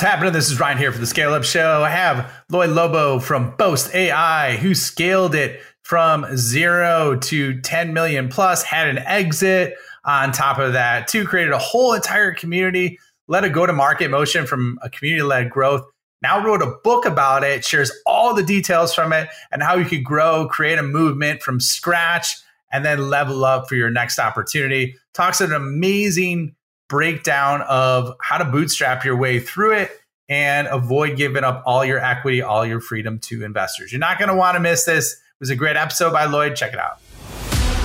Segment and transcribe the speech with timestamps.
[0.00, 0.32] What's happening?
[0.32, 1.82] This is Ryan here for the Scale Up Show.
[1.82, 8.30] I have Lloyed Lobo from Boast AI, who scaled it from zero to 10 million
[8.30, 9.74] plus, had an exit
[10.06, 14.10] on top of that, too, created a whole entire community, led a go to market
[14.10, 15.84] motion from a community led growth.
[16.22, 19.84] Now wrote a book about it, shares all the details from it and how you
[19.84, 22.36] could grow, create a movement from scratch,
[22.72, 24.96] and then level up for your next opportunity.
[25.12, 26.56] Talks an amazing
[26.90, 29.90] breakdown of how to bootstrap your way through it
[30.28, 33.92] and avoid giving up all your equity, all your freedom to investors.
[33.92, 35.12] You're not going to want to miss this.
[35.14, 36.56] It was a great episode by Lloyed.
[36.56, 37.00] Check it out.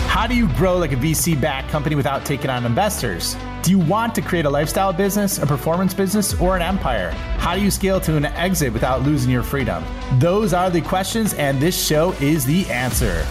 [0.08, 3.36] How do you grow like a VC backed company without taking on investors?
[3.64, 7.12] Do you want to create a lifestyle business, a performance business, or an empire?
[7.38, 9.84] How do you scale to an exit without losing your freedom?
[10.20, 13.26] Those are the questions, and this show is the answer.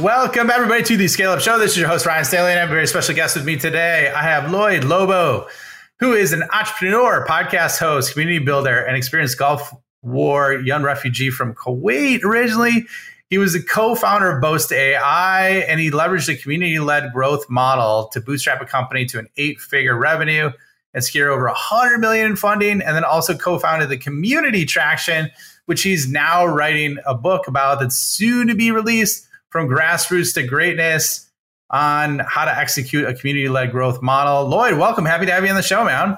[0.00, 1.58] Welcome, everybody, to the Scale Up Show.
[1.58, 3.58] This is your host, Ryan Staley, and I have a very special guest with me
[3.58, 4.10] today.
[4.10, 5.46] I have Lloyed Lobo,
[5.98, 11.54] who is an entrepreneur, podcast host, community builder, and experienced Gulf War young refugee from
[11.54, 12.86] Kuwait originally.
[13.28, 17.50] He was the co founder of Boast AI, and he leveraged a community led growth
[17.50, 20.50] model to bootstrap a company to an eight figure revenue
[20.94, 25.28] and secure over 100 million in funding, and then also co founded the Community Traction,
[25.66, 30.42] which he's now writing a book about that's soon to be released from grassroots to
[30.42, 31.28] greatness
[31.70, 34.48] on how to execute a community led growth model.
[34.48, 35.04] Lloyed, welcome.
[35.04, 36.16] Happy to have you on the show, man.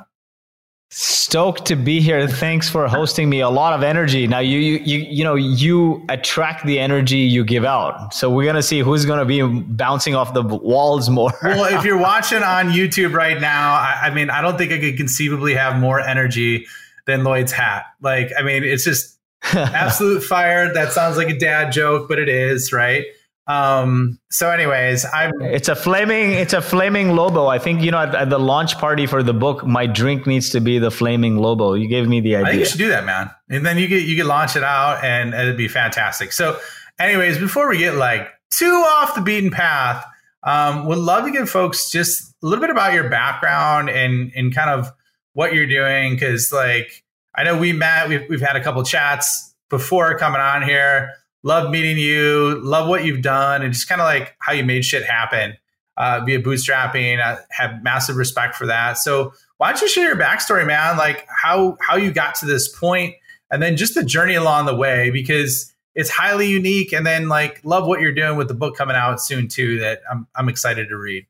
[0.94, 2.28] Stoked to be here.
[2.28, 3.40] Thanks for hosting me.
[3.40, 4.26] A lot of energy.
[4.26, 8.12] Now you you you you know you attract the energy you give out.
[8.12, 11.32] So we're gonna see who's gonna be bouncing off the walls more.
[11.42, 14.78] well, if you're watching on YouTube right now, I, I mean, I don't think I
[14.78, 16.66] could conceivably have more energy
[17.06, 17.86] than Lloyed's hat.
[18.02, 20.74] Like, I mean, it's just absolute fire.
[20.74, 23.06] That sounds like a dad joke, but it is, right?
[23.46, 27.48] Um, so anyways, I'm it's a flaming it's a flaming Lobo.
[27.48, 30.50] I think you know at, at, the launch party for the book, my drink needs
[30.50, 31.74] to be the flaming Lobo.
[31.74, 32.46] You gave me the idea.
[32.46, 33.30] I think you should do that, man.
[33.50, 36.32] And then you get you can launch it out and it'd be fantastic.
[36.32, 36.56] So
[37.00, 40.06] anyways, before we get like too off the beaten path,
[40.44, 44.54] um, would love to give folks just a little bit about your background and and
[44.54, 44.88] kind of
[45.32, 46.16] what you're doing.
[46.16, 50.62] Cause like I know we met, we've we've had a couple chats before coming on
[50.62, 51.10] here
[51.42, 54.84] love meeting you, love what you've done, and just kind of like how you made
[54.84, 55.56] shit happen
[55.96, 57.20] uh, via bootstrapping.
[57.20, 58.98] I have massive respect for that.
[58.98, 60.96] So why don't you share your backstory, man?
[60.96, 63.14] Like how how you got to this point,
[63.50, 66.92] and then just the journey along the way, because it's highly unique.
[66.92, 69.78] And then like love what you're doing with the book coming out soon too.
[69.78, 71.26] That I'm I'm excited to read.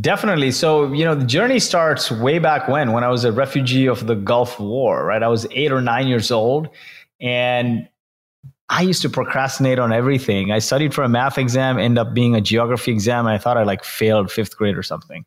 [0.00, 0.52] Definitely.
[0.52, 4.06] So, you know, the journey starts way back when, when I was a refugee of
[4.06, 5.22] the Gulf War, right?
[5.22, 6.70] I was eight or nine years old.
[7.20, 7.86] And
[8.72, 10.50] I used to procrastinate on everything.
[10.50, 13.58] I studied for a math exam, end up being a geography exam, and I thought
[13.58, 15.26] I like failed fifth grade or something.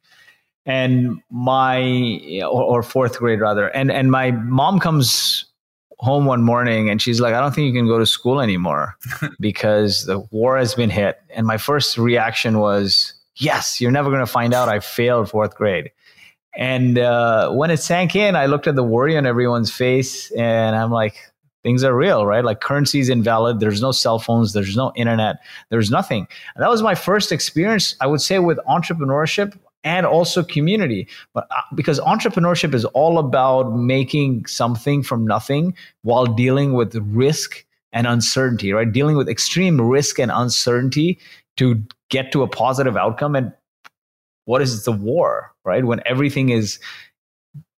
[0.65, 3.67] And my or, or fourth grade rather.
[3.67, 5.45] And and my mom comes
[5.99, 8.95] home one morning and she's like, I don't think you can go to school anymore
[9.39, 11.21] because the war has been hit.
[11.29, 15.53] And my first reaction was, Yes, you're never going to find out I failed fourth
[15.55, 15.91] grade.
[16.57, 20.75] And uh, when it sank in, I looked at the worry on everyone's face and
[20.75, 21.31] I'm like,
[21.65, 22.45] things are real, right?
[22.45, 23.59] Like currency is invalid.
[23.59, 24.53] There's no cell phones.
[24.53, 25.37] There's no internet.
[25.71, 26.27] There's nothing.
[26.55, 31.07] And that was my first experience, I would say, with entrepreneurship and also community.
[31.33, 35.73] But uh, because entrepreneurship is all about making something from nothing
[36.03, 38.91] while dealing with risk and uncertainty, right?
[38.91, 41.17] Dealing with extreme risk and uncertainty
[41.57, 43.35] to get to a positive outcome.
[43.35, 43.51] And
[44.43, 45.83] what is the war, right?
[45.83, 46.77] When everything is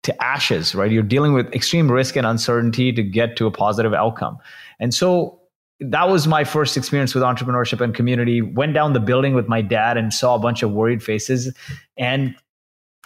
[0.07, 0.91] to ashes, right?
[0.91, 4.39] You're dealing with extreme risk and uncertainty to get to a positive outcome.
[4.79, 5.39] And so
[5.79, 8.41] that was my first experience with entrepreneurship and community.
[8.41, 11.53] Went down the building with my dad and saw a bunch of worried faces
[11.97, 12.35] and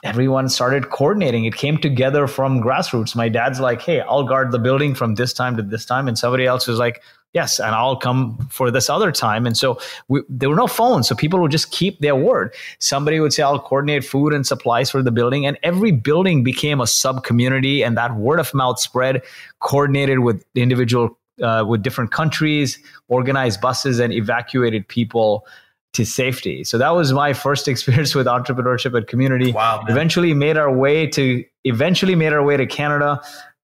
[0.03, 1.45] everyone started coordinating.
[1.45, 3.16] It came together from grassroots.
[3.16, 6.17] My dad's like, "Hey, I'll guard the building from this time to this time." And
[6.17, 7.03] somebody else was like,
[7.34, 9.46] yes and i'll come for this other time.
[9.46, 12.53] And so we, there were no phones so people would just keep their word.
[12.80, 16.82] Somebody would say i'll coordinate food and supplies for the building and every building became
[16.82, 19.22] a sub community and that word of mouth spread
[19.59, 22.78] coordinated with individual uh, with different countries
[23.08, 25.46] organized buses and evacuated people
[25.94, 26.64] to safety.
[26.64, 29.52] So that was my first experience with entrepreneurship and community.
[29.52, 33.22] Wow, eventually made our way to eventually made our way to canada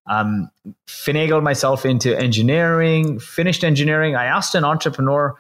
[0.08, 0.50] um,
[0.88, 4.16] finagled myself into engineering, finished engineering.
[4.16, 5.36] I asked an entrepreneur,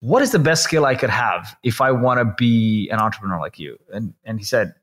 [0.00, 3.38] what is the best skill I could have if I want to be an entrepreneur
[3.38, 3.78] like you?
[3.92, 4.74] And, and he said,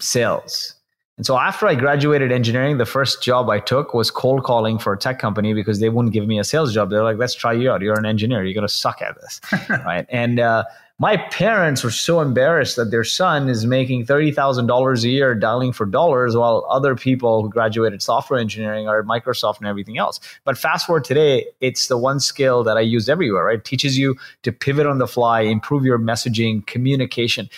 [0.00, 0.74] sales.
[1.16, 4.92] And so after I graduated engineering, the first job I took was cold calling for
[4.92, 6.90] a tech company because they wouldn't give me a sales job.
[6.90, 7.82] They're like, let's try you out.
[7.82, 8.44] You're an engineer.
[8.44, 9.40] You're going to suck at this.
[9.68, 10.06] right.
[10.08, 10.64] And uh,
[11.00, 15.86] my parents were so embarrassed that their son is making $30,000 a year dialing for
[15.86, 20.20] dollars while other people who graduated software engineering are at Microsoft and everything else.
[20.44, 23.58] But fast forward today, it's the one skill that I use everywhere, right?
[23.58, 24.14] It teaches you
[24.44, 27.50] to pivot on the fly, improve your messaging, communication.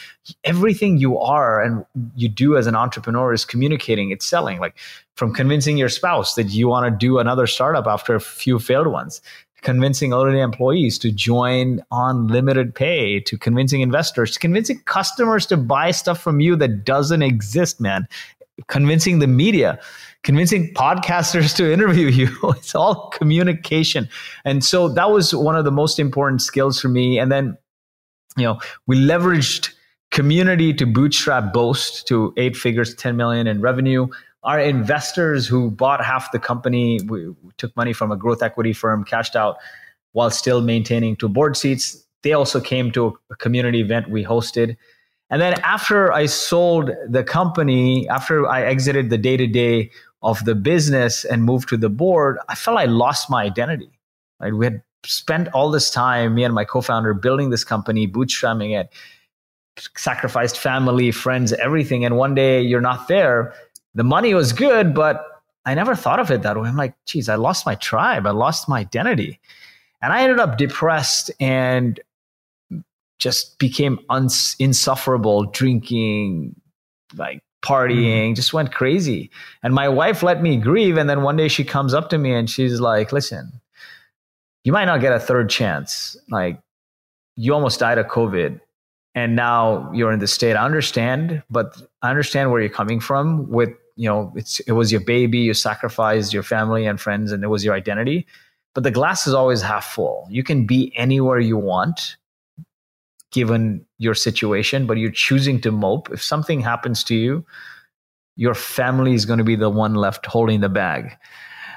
[0.44, 1.84] Everything you are and
[2.14, 4.60] you do as an entrepreneur is communicating, it's selling.
[4.60, 4.78] Like
[5.14, 8.86] from convincing your spouse that you want to do another startup after a few failed
[8.86, 9.20] ones
[9.66, 15.56] convincing already employees to join on limited pay, to convincing investors, to convincing customers to
[15.56, 18.06] buy stuff from you that doesn't exist, man.
[18.68, 19.80] Convincing the media,
[20.22, 22.28] convincing podcasters to interview you.
[22.56, 24.08] It's all communication.
[24.44, 27.18] And so that was one of the most important skills for me.
[27.18, 27.58] And then,
[28.36, 29.72] you know, we leveraged
[30.12, 34.06] community to bootstrap Boast to eight figures, 10 million in revenue
[34.46, 39.04] our investors who bought half the company we took money from a growth equity firm
[39.04, 39.58] cashed out
[40.12, 42.02] while still maintaining two board seats.
[42.22, 44.76] They also came to a community event we hosted.
[45.28, 49.90] And then after i sold the company after i exited the day-to-day
[50.22, 53.90] of the business and moved to the board i felt i lost my identity
[54.40, 54.54] right?
[54.54, 58.92] We had spent all this time me and my co-founder building this company bootstrapping it
[59.96, 62.04] sacrificed family friends everything.
[62.04, 63.52] And one day you're not there
[63.96, 65.26] the money was good, but
[65.64, 66.68] I never thought of it that way.
[66.68, 68.26] I'm like, geez, I lost my tribe.
[68.26, 69.40] I lost my identity.
[70.02, 71.98] And I ended up depressed and
[73.18, 76.54] just became uns- insufferable, drinking,
[77.16, 78.36] like partying, mm.
[78.36, 79.30] just went crazy.
[79.62, 80.98] And my wife let me grieve.
[80.98, 83.50] And then one day she comes up to me and she's like, listen,
[84.62, 86.16] you might not get a third chance.
[86.28, 86.60] Like,
[87.34, 88.60] you almost died of COVID
[89.14, 90.54] and now you're in the state.
[90.54, 94.92] I understand, but I understand where you're coming from with you know it's it was
[94.92, 98.26] your baby you sacrificed your family and friends and it was your identity.
[98.74, 100.26] But the glass is always half full.
[100.30, 102.16] You can be anywhere you want
[103.32, 106.10] given your situation but you're choosing to mope.
[106.10, 107.44] If something happens to you
[108.36, 111.16] your family is going to be the one left holding the bag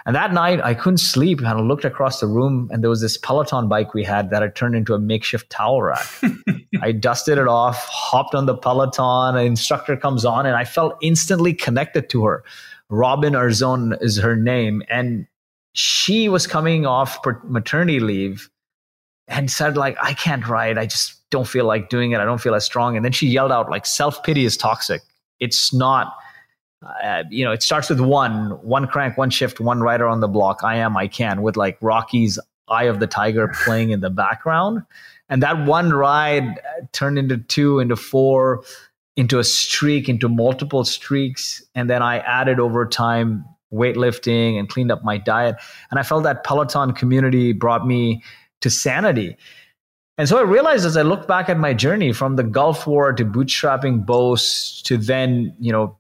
[0.10, 1.38] and that night, I couldn't sleep.
[1.38, 4.42] And I looked across the room, and there was this Peloton bike we had that
[4.42, 6.04] had turned into a makeshift towel rack.
[6.82, 9.36] I dusted it off, hopped on the Peloton.
[9.36, 12.44] An instructor comes on, and I felt instantly connected to her.
[12.90, 14.82] Robin Arzon is her name.
[14.90, 15.28] And
[15.74, 18.50] she was coming off maternity leave
[19.28, 20.80] and said, like, I can't ride.
[20.80, 22.20] I just don't feel like doing it.
[22.20, 22.96] I don't feel as strong.
[22.96, 25.04] And then she yelled out, like, self pity is toxic.
[25.40, 26.16] It's not
[26.82, 30.28] uh, you know, it starts with one, one crank, one shift, one rider on the
[30.28, 30.62] block.
[30.64, 32.40] I am, I can, with like Rocky's
[32.70, 34.84] Eye of the Tiger playing in the background.
[35.28, 36.60] And that one ride
[36.92, 38.64] turned into two, into four,
[39.16, 41.62] into a streak, into multiple streaks.
[41.76, 45.58] And then I added over time weightlifting and cleaned up my diet.
[45.92, 48.24] And I felt that Peloton community brought me
[48.62, 49.38] to sanity.
[50.18, 53.14] And so I realized as I look back at my journey from the Gulf War
[53.14, 55.99] to bootstrapping Boast to then, you know,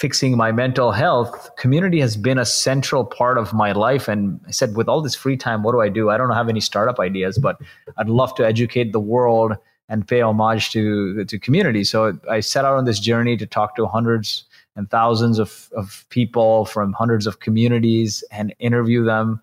[0.00, 4.08] fixing my mental health, community has been a central part of my life.
[4.08, 6.08] And I said, with all this free time, what do I do?
[6.08, 7.60] I don't have any startup ideas, but
[7.98, 9.52] I'd love to educate the world
[9.90, 11.84] and pay homage to to community.
[11.84, 14.44] So I set out on this journey to talk to hundreds
[14.74, 19.42] and thousands of, of people from hundreds of communities and interview them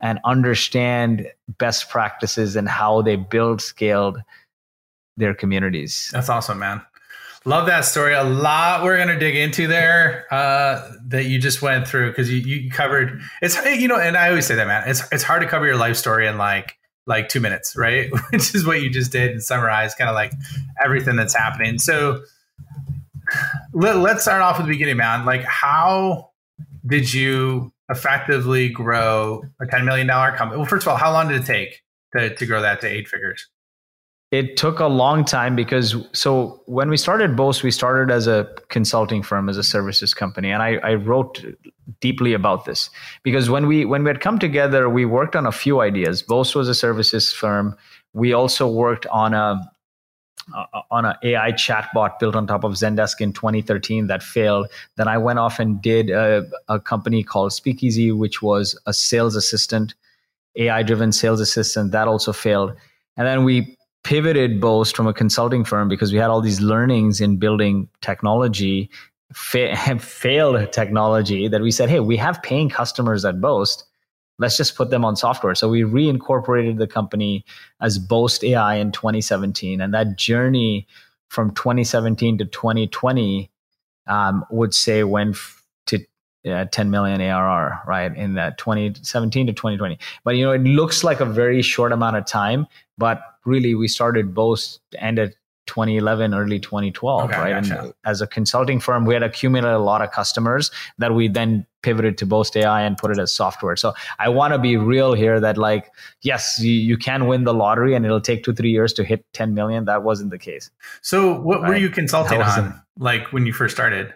[0.00, 4.22] and understand best practices and how they build scaled
[5.18, 6.08] their communities.
[6.12, 6.80] That's awesome, man.
[7.44, 8.14] Love that story.
[8.14, 12.38] A lot we're gonna dig into there uh, that you just went through because you,
[12.38, 15.48] you covered it's you know, and I always say that man, it's it's hard to
[15.48, 16.76] cover your life story in like
[17.06, 18.10] like two minutes, right?
[18.30, 20.32] Which is what you just did and summarize kind of like
[20.84, 21.78] everything that's happening.
[21.78, 22.22] So
[23.72, 25.24] let, let's start off with the beginning, man.
[25.24, 26.30] Like how
[26.86, 30.58] did you effectively grow a $10 million company?
[30.58, 31.82] Well, first of all, how long did it take
[32.14, 33.48] to, to grow that to eight figures?
[34.30, 38.46] It took a long time because so when we started Boast, we started as a
[38.68, 41.42] consulting firm, as a services company, and I, I, wrote
[42.00, 42.90] deeply about this
[43.22, 46.22] because when we when we had come together, we worked on a few ideas.
[46.22, 47.74] Boast was a services firm.
[48.12, 49.70] We also worked on a
[50.90, 54.68] on an AI chatbot built on top of Zendesk in 2013 that failed.
[54.96, 59.36] Then I went off and did a, a company called Speakeasy, which was a sales
[59.36, 59.94] assistant,
[60.56, 62.74] AI driven sales assistant that also failed.
[63.16, 63.77] And then we
[64.08, 68.88] pivoted Boast from a consulting firm because we had all these learnings in building technology,
[69.34, 73.84] fa- failed technology that we said, hey, we have paying customers at Boast.
[74.38, 75.54] Let's just put them on software.
[75.54, 77.44] So we reincorporated the company
[77.82, 79.78] as Boast AI in 2017.
[79.78, 80.86] And that journey
[81.28, 83.50] from 2017 to 2020
[84.06, 85.36] um, would say went
[86.52, 89.98] uh, 10 million ARR, right, in that 2017 to 2020.
[90.24, 93.88] But you know, it looks like a very short amount of time, but really, we
[93.88, 95.34] started Boast ended
[95.68, 97.62] 2011, early 2012, okay, right?
[97.62, 97.80] Gotcha.
[97.80, 101.64] And as a consulting firm, we had accumulated a lot of customers that we then
[101.82, 103.76] pivoted to Boast AI and put it as software.
[103.76, 107.54] So I want to be real here that like, yes, you, you can win the
[107.54, 109.84] lottery and it'll take two, three years to hit 10 million.
[109.84, 110.70] That wasn't the case.
[111.02, 111.68] So what right?
[111.68, 114.12] were you consulting on like when you first started?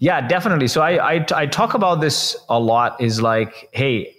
[0.00, 0.66] Yeah, definitely.
[0.66, 4.16] So I, I, I talk about this a lot is like, hey,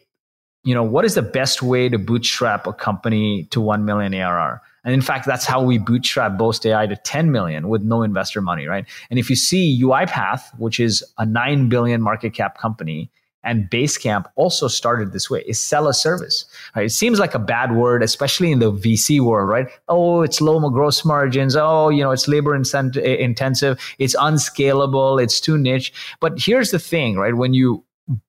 [0.64, 4.62] you know, what is the best way to bootstrap a company to 1 million ARR?
[4.84, 8.42] And in fact, that's how we bootstrap Boast AI to 10 million with no investor
[8.42, 8.86] money, right?
[9.10, 13.10] And if you see UiPath, which is a 9 billion market cap company,
[13.44, 16.46] and Basecamp also started this way is sell a service.
[16.76, 16.86] Right?
[16.86, 19.68] It seems like a bad word, especially in the VC world, right?
[19.88, 21.56] Oh, it's low gross margins.
[21.56, 23.80] Oh, you know, it's labor intensive.
[23.98, 25.18] It's unscalable.
[25.18, 25.92] It's too niche.
[26.20, 27.36] But here's the thing, right?
[27.36, 27.84] When you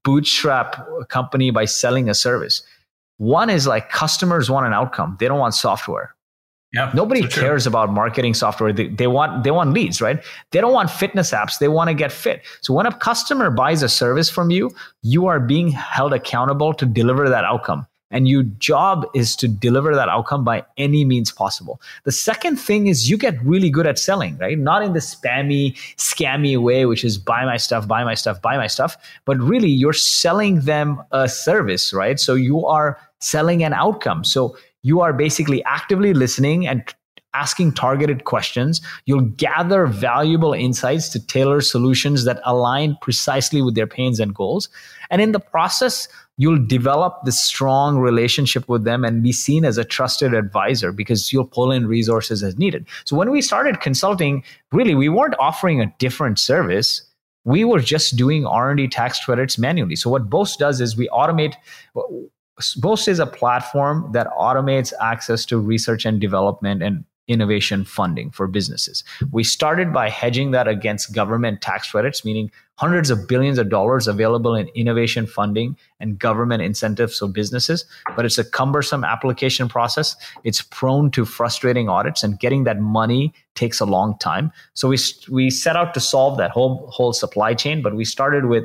[0.04, 2.62] bootstrap a company by selling a service,
[3.18, 5.16] one is like customers want an outcome.
[5.20, 6.14] They don't want software.
[6.72, 8.72] Yeah, Nobody cares about marketing software.
[8.72, 10.24] They, they want they want leads, right?
[10.52, 11.58] They don't want fitness apps.
[11.58, 12.42] They want to get fit.
[12.62, 16.86] So when a customer buys a service from you, you are being held accountable to
[16.86, 17.86] deliver that outcome.
[18.10, 21.80] And your job is to deliver that outcome by any means possible.
[22.04, 24.58] The second thing is you get really good at selling, right?
[24.58, 28.58] Not in the spammy, scammy way, which is buy my stuff, buy my stuff, buy
[28.58, 32.20] my stuff, but really you're selling them a service, right?
[32.20, 34.24] So you are selling an outcome.
[34.24, 36.82] So you are basically actively listening and
[37.34, 38.80] asking targeted questions.
[39.06, 44.68] You'll gather valuable insights to tailor solutions that align precisely with their pains and goals.
[45.10, 49.78] And in the process, you'll develop this strong relationship with them and be seen as
[49.78, 52.86] a trusted advisor because you'll pull in resources as needed.
[53.04, 57.02] So when we started consulting, really we weren't offering a different service.
[57.44, 59.96] We were just doing R&D tax credits manually.
[59.96, 61.54] So what Boast does is we automate
[62.76, 68.46] Boast is a platform that automates access to research and development and innovation funding for
[68.46, 69.04] businesses.
[69.30, 74.08] We started by hedging that against government tax credits, meaning hundreds of billions of dollars
[74.08, 77.86] available in innovation funding and government incentives for businesses.
[78.16, 80.16] But it's a cumbersome application process.
[80.42, 84.50] It's prone to frustrating audits, and getting that money takes a long time.
[84.74, 84.98] So we
[85.30, 87.82] we set out to solve that whole whole supply chain.
[87.82, 88.64] But we started with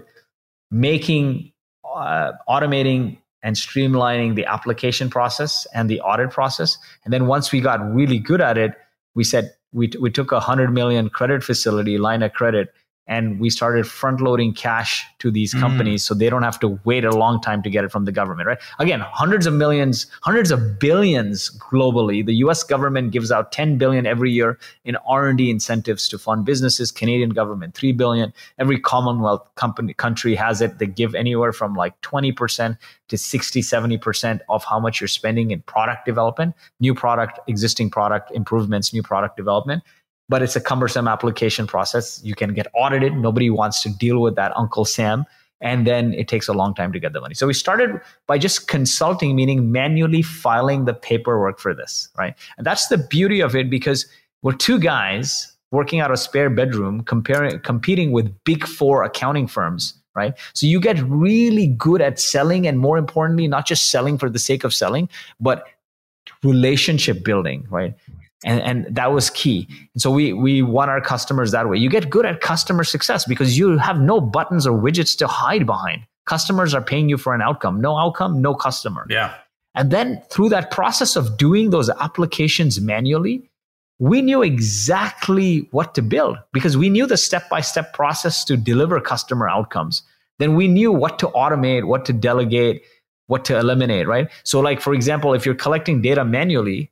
[0.72, 1.52] making
[1.86, 3.18] uh, automating
[3.48, 6.78] and streamlining the application process and the audit process.
[7.06, 8.74] And then once we got really good at it,
[9.16, 12.74] we said we, we took a 100 million credit facility line of credit
[13.08, 15.60] and we started front loading cash to these mm.
[15.60, 16.08] companies mm.
[16.08, 18.48] so they don't have to wait a long time to get it from the government
[18.48, 18.60] right?
[18.80, 22.26] Again hundreds of millions hundreds of billions globally.
[22.26, 26.92] The US government gives out 10 billion every year in R&D incentives to fund businesses.
[26.92, 28.34] Canadian government 3 billion.
[28.60, 30.80] Every commonwealth company country has it.
[30.80, 35.62] They give anywhere from like 20% to 60 70% of how much you're spending in
[35.62, 39.84] product development new product existing product improvements new product development
[40.30, 42.22] but it's a cumbersome application process.
[42.24, 43.16] You can get audited.
[43.16, 45.26] Nobody wants to deal with that Uncle Sam.
[45.60, 47.34] And then it takes a long time to get the money.
[47.34, 52.36] So we started by just consulting, meaning manually filing the paperwork for this, right?
[52.58, 54.06] And that's the beauty of it because
[54.44, 59.48] we're two guys working out of a spare bedroom, comparing, competing with big four accounting
[59.48, 60.34] firms, right?
[60.54, 64.40] So you get really good at selling, and more importantly, not just selling for the
[64.40, 65.66] sake of selling, but
[66.44, 67.96] relationship building, right?
[68.46, 69.68] And, and that was key.
[69.94, 71.78] And so we we want our customers that way.
[71.78, 75.66] You get good at customer success because you have no buttons or widgets to hide
[75.66, 76.04] behind.
[76.26, 77.82] Customers are paying you for an outcome.
[77.82, 79.06] No outcome no customer.
[79.10, 79.34] Yeah.
[79.76, 83.50] And then through that process of doing those applications manually
[84.00, 88.56] we knew exactly what to build because we knew the step by step process to
[88.56, 90.04] deliver customer outcomes.
[90.38, 92.84] Then we knew what to automate what to delegate
[93.26, 94.30] what to eliminate right?
[94.44, 96.92] So like for example if you're collecting data manually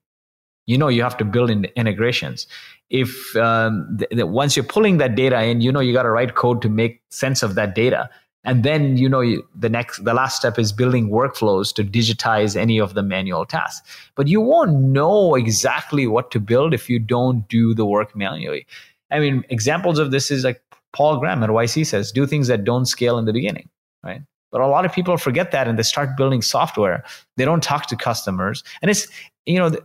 [0.65, 2.47] you know you have to build in integrations.
[2.89, 6.09] If um, th- th- once you're pulling that data in you know you got to
[6.09, 8.09] write code to make sense of that data.
[8.47, 12.55] And then you know you, the next the last step is building workflows to digitize
[12.55, 13.89] any of the manual tasks.
[14.15, 18.67] But you won't know exactly what to build if you don't do the work manually.
[19.11, 20.61] I mean examples of this is like
[20.93, 23.69] paul graham at yc says do things that don't scale in the beginning
[24.05, 24.21] right?
[24.51, 27.03] But a lot of people forget that and they start building software.
[27.35, 28.63] They don't talk to customers.
[28.81, 29.07] And it's
[29.45, 29.75] you know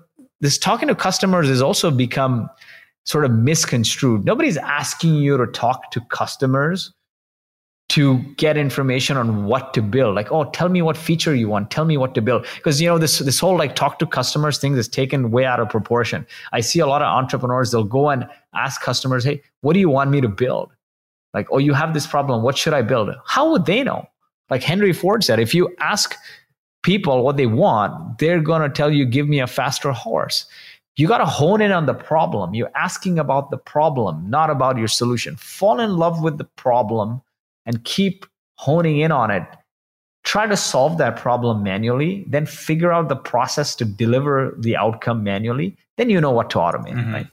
[0.41, 2.49] this talking to customers has also become
[3.05, 4.25] sort of misconstrued.
[4.25, 6.93] Nobody's asking you to talk to customers
[7.91, 10.15] to get information on what to build.
[10.15, 11.73] Like, oh, tell me what feature you want.
[11.73, 12.47] Tell me what to build.
[12.55, 15.59] Because you know this this whole like talk to customers thing is taken way out
[15.59, 16.25] of proportion.
[16.53, 17.73] I see a lot of entrepreneurs.
[17.73, 20.71] They'll go and ask customers, hey, what do you want me to build?
[21.35, 22.43] Like, oh, you have this problem.
[22.43, 23.11] What should I build?
[23.27, 24.07] How would they know?
[24.51, 26.17] Like Henry Ford said, if you ask
[26.83, 30.47] people what they want, they're going to tell you, give me a faster horse.
[30.97, 32.55] You got to hone in on the problem.
[32.55, 35.37] You're asking about the problem, not about your solution.
[35.37, 37.23] Fall in love with the problem
[37.65, 39.45] and keep honing in on it.
[40.25, 45.25] Try to solve that problem manually, then figure out the process to deliver the outcome
[45.25, 45.79] manually.
[45.97, 47.15] Then you know what to automate, mm-hmm.
[47.15, 47.27] right?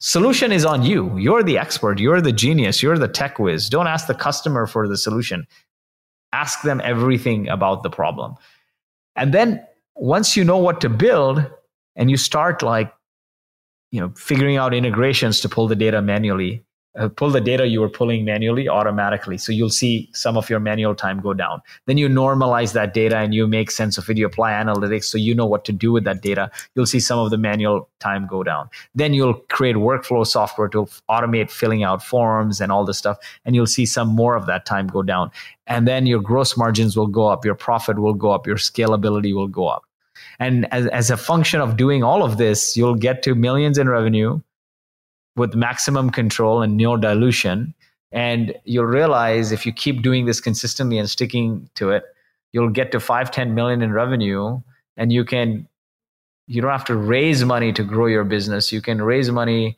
[0.00, 1.16] Solution is on you.
[1.18, 1.98] You're the expert.
[1.98, 2.80] You're the genius.
[2.80, 3.68] You're the tech whiz.
[3.68, 5.44] Don't ask the customer for the solution.
[6.32, 8.36] Ask them everything about the problem.
[9.18, 9.64] And then
[9.96, 11.44] once you know what to build
[11.96, 12.92] and you start like,
[13.90, 16.64] you know, figuring out integrations to pull the data manually,
[16.96, 19.38] uh, pull the data you were pulling manually automatically.
[19.38, 21.60] So you'll see some of your manual time go down.
[21.86, 24.16] Then you normalize that data and you make sense of it.
[24.16, 26.50] You apply analytics so you know what to do with that data.
[26.74, 28.68] You'll see some of the manual time go down.
[28.94, 33.18] Then you'll create workflow software to automate filling out forms and all this stuff.
[33.44, 35.30] And you'll see some more of that time go down.
[35.66, 39.34] And then your gross margins will go up, your profit will go up, your scalability
[39.34, 39.84] will go up.
[40.40, 43.88] And as, as a function of doing all of this, you'll get to millions in
[43.88, 44.40] revenue
[45.38, 47.74] with maximum control and no dilution.
[48.12, 52.04] And you'll realize if you keep doing this consistently and sticking to it,
[52.52, 54.60] you'll get to five, 10 million in revenue
[54.96, 55.68] and you can,
[56.46, 58.72] you don't have to raise money to grow your business.
[58.72, 59.76] You can raise money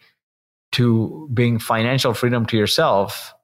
[0.73, 3.35] to bring financial freedom to yourself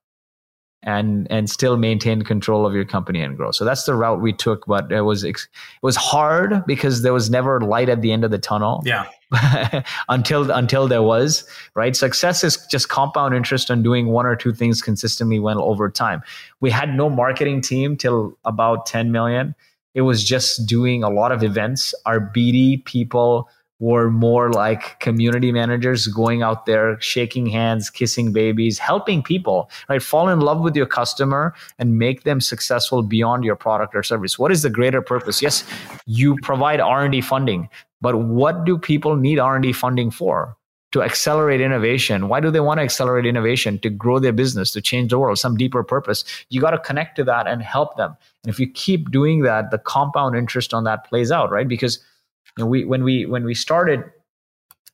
[0.86, 3.50] and and still maintain control of your company and grow.
[3.50, 5.36] So that's the route we took, but it was it
[5.82, 8.82] was hard because there was never light at the end of the tunnel.
[8.86, 9.06] Yeah.
[10.08, 14.52] until until there was right success is just compound interest on doing one or two
[14.52, 16.22] things consistently well over time
[16.60, 19.52] we had no marketing team till about 10 million
[19.94, 25.52] it was just doing a lot of events our bd people were more like community
[25.52, 30.02] managers going out there shaking hands kissing babies helping people right?
[30.02, 34.38] Fall in love with your customer and make them successful beyond your product or service.
[34.38, 35.42] What is the greater purpose?
[35.42, 35.64] Yes
[36.06, 37.68] you provide r&d funding
[38.00, 40.56] but what do people need r&d funding for?
[40.92, 42.28] To accelerate innovation.
[42.28, 43.78] Why do they want to accelerate innovation?
[43.80, 46.24] To grow their business to change the world some deeper purpose.
[46.48, 48.16] You got to connect to that and help them.
[48.44, 51.68] And if you keep doing that the compound interest on that plays out right?
[51.68, 51.98] Because
[52.56, 54.04] you know, we when we when we started,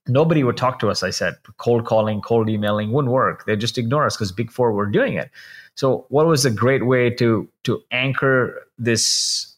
[0.09, 1.03] nobody would talk to us.
[1.03, 3.47] I said cold calling, cold emailing wouldn't work.
[3.47, 5.31] They just ignore us because Big Four were doing it.
[5.75, 9.55] So, what was a great way to to anchor this?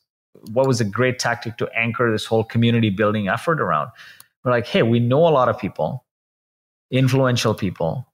[0.53, 3.91] What was a great tactic to anchor this whole community building effort around?
[4.45, 6.05] We're like, hey, we know a lot of people,
[6.91, 8.07] influential people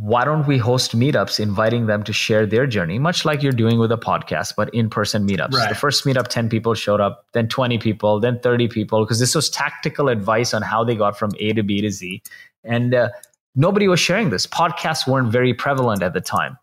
[0.00, 3.78] why don't we host meetups inviting them to share their journey much like you're doing
[3.78, 5.52] with a podcast but in-person meetups.
[5.52, 5.68] Right.
[5.68, 9.34] the first meetup 10 people showed up then 20 people then 30 people because this
[9.34, 12.22] was tactical advice on how they got from a to b to z.
[12.64, 13.10] And uh,
[13.54, 14.46] nobody was sharing this.
[14.46, 16.56] Podcasts weren't very prevalent at the time.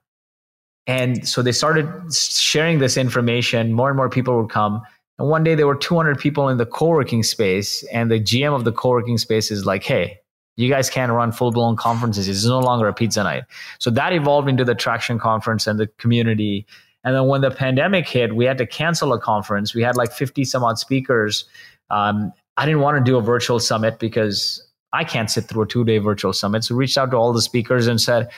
[0.87, 3.73] And so they started sharing this information.
[3.73, 4.81] More and more people would come.
[5.19, 8.63] And one day there were 200 people in the co-working space and the gm of
[8.63, 10.19] the co-working space is like hey
[10.57, 12.27] you guys can't run full blown conferences.
[12.27, 13.43] It's no longer a pizza night.
[13.79, 16.65] So that evolved into the Traction Conference and the community.
[17.03, 19.73] And then when the pandemic hit, we had to cancel a conference.
[19.73, 21.45] We had like 50 some odd speakers.
[21.89, 24.61] Um, I didn't want to do a virtual summit because
[24.93, 26.63] I can't sit through a two day virtual summit.
[26.63, 28.29] So reached out to all the speakers and said,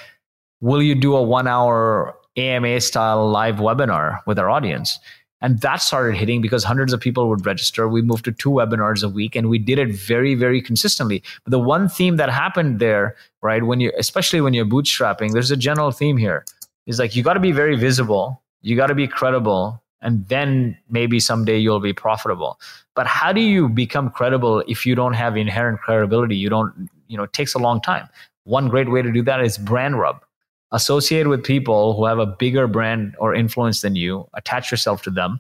[0.62, 5.00] Will you do a one hour AMA style live webinar with our audience?
[5.42, 7.88] And that started hitting because hundreds of people would register.
[7.88, 11.24] We moved to two webinars a week and we did it very, very consistently.
[11.44, 15.52] But the one theme that happened there, right, when you, especially when you're bootstrapping, there's
[15.52, 16.46] a general theme here.
[16.86, 20.78] Is like you got to be very visible, you got to be credible, and then
[20.90, 22.60] maybe someday you'll be profitable.
[22.96, 26.36] But how do you become credible if you don't have inherent credibility?
[26.36, 28.10] You don't, you know, it takes a long time.
[28.44, 30.24] One great way to do that is brand rub
[30.72, 35.10] associate with people who have a bigger brand or influence than you, attach yourself to
[35.10, 35.40] them,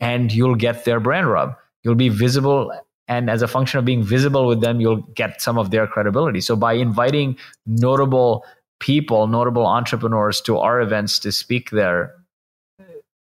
[0.00, 1.54] and you'll get their brand rub.
[1.82, 2.72] You'll be visible.
[3.08, 6.40] And as a function of being visible with them, you'll get some of their credibility.
[6.40, 8.44] So by inviting notable
[8.80, 12.14] people, notable entrepreneurs to our events to speak there,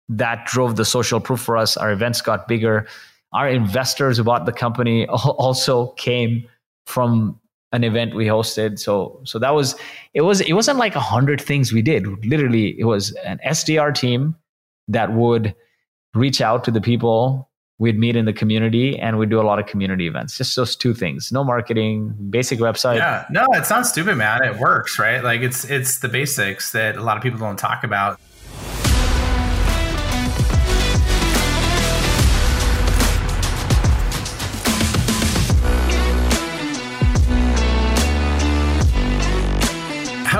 [0.10, 1.76] that drove the social proof for us.
[1.78, 2.88] Our events got bigger.
[3.34, 6.48] Our investors who bought the company also came
[6.86, 7.40] from
[7.72, 8.80] an event we hosted.
[8.80, 9.76] So so that was
[10.14, 12.08] it was it wasn't like a hundred things we did.
[12.26, 14.36] Literally, it was an SDR team
[14.88, 15.54] that would
[16.14, 17.50] reach out to the people.
[17.80, 20.36] We'd meet in the community and we'd do a lot of community events.
[20.36, 21.32] Just those two things.
[21.32, 22.96] No marketing basic website.
[22.96, 23.26] Yeah.
[23.30, 24.44] No it's not stupid man.
[24.44, 25.24] It works right?
[25.24, 28.20] Like it's it's the basics that a lot of people don't talk about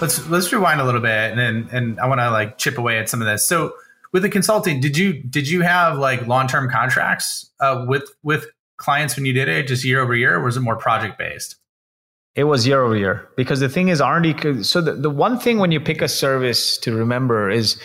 [0.00, 3.08] let's let's rewind a little bit and and, I want to like chip away at
[3.08, 3.46] some of this.
[3.46, 3.74] So
[4.12, 8.46] with the consulting, did you did you have like long term contracts uh, with with
[8.76, 11.56] clients when you did it, just year over year, or was it more project based?
[12.34, 14.64] It was year over year because the thing is R&D.
[14.64, 17.80] So the, the one thing when you pick a service to remember is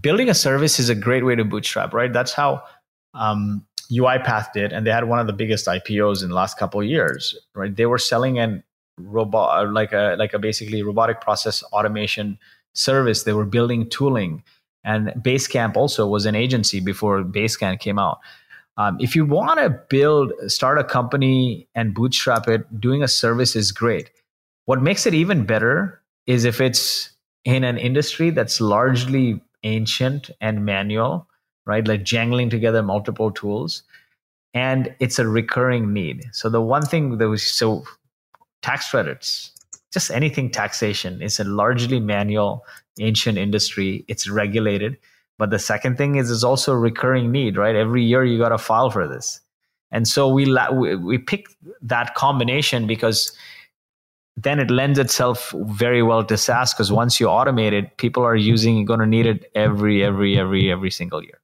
[0.00, 2.12] building a service is a great way to bootstrap, right?
[2.12, 2.62] That's how
[3.14, 6.82] um, UiPath did, and they had one of the biggest IPOs in the last couple
[6.82, 7.74] years, right?
[7.74, 8.62] They were selling an
[8.98, 12.38] robot uh, like a like a basically robotic process automation
[12.74, 13.22] service.
[13.24, 14.42] They were building tooling.
[14.84, 18.20] And basecamp also was an agency before basecamp came out.
[18.76, 23.56] Um, if you want to build start a company and bootstrap it doing a service
[23.56, 24.10] is great.
[24.66, 27.10] What makes it even better is if it's
[27.44, 31.28] in an industry that's largely ancient and manual
[31.68, 31.86] right?
[31.86, 33.84] Like jangling together multiple tools.
[34.54, 36.24] And it's a recurring need.
[36.32, 37.84] So the one thing that was so
[38.62, 39.52] tax credits,
[39.92, 41.22] just anything taxation.
[41.22, 42.64] It's a largely manual,
[43.00, 44.04] ancient industry.
[44.08, 44.98] It's regulated.
[45.38, 47.76] But the second thing is, it's also a recurring need, right?
[47.76, 49.40] Every year you got to file for this.
[49.90, 53.32] And so we, we, we picked that combination because
[54.36, 58.36] then it lends itself very well to SaaS because once you automate it, people are
[58.36, 61.40] using, going to need it every, every, every, every single year.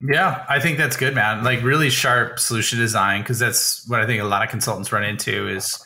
[0.00, 1.44] Yeah, I think that's good, man.
[1.44, 5.04] Like really sharp solution design because that's what I think a lot of consultants run
[5.04, 5.84] into is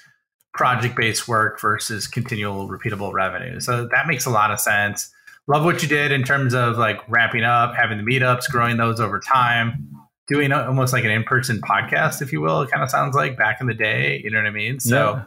[0.55, 3.61] project based work versus continual repeatable revenue.
[3.61, 5.13] So that makes a lot of sense.
[5.47, 8.99] Love what you did in terms of like ramping up, having the meetups, growing those
[8.99, 9.95] over time,
[10.27, 12.63] doing almost like an in person podcast, if you will.
[12.63, 14.23] It kind of sounds like back in the day.
[14.25, 14.81] You know what I mean?
[14.81, 15.23] So,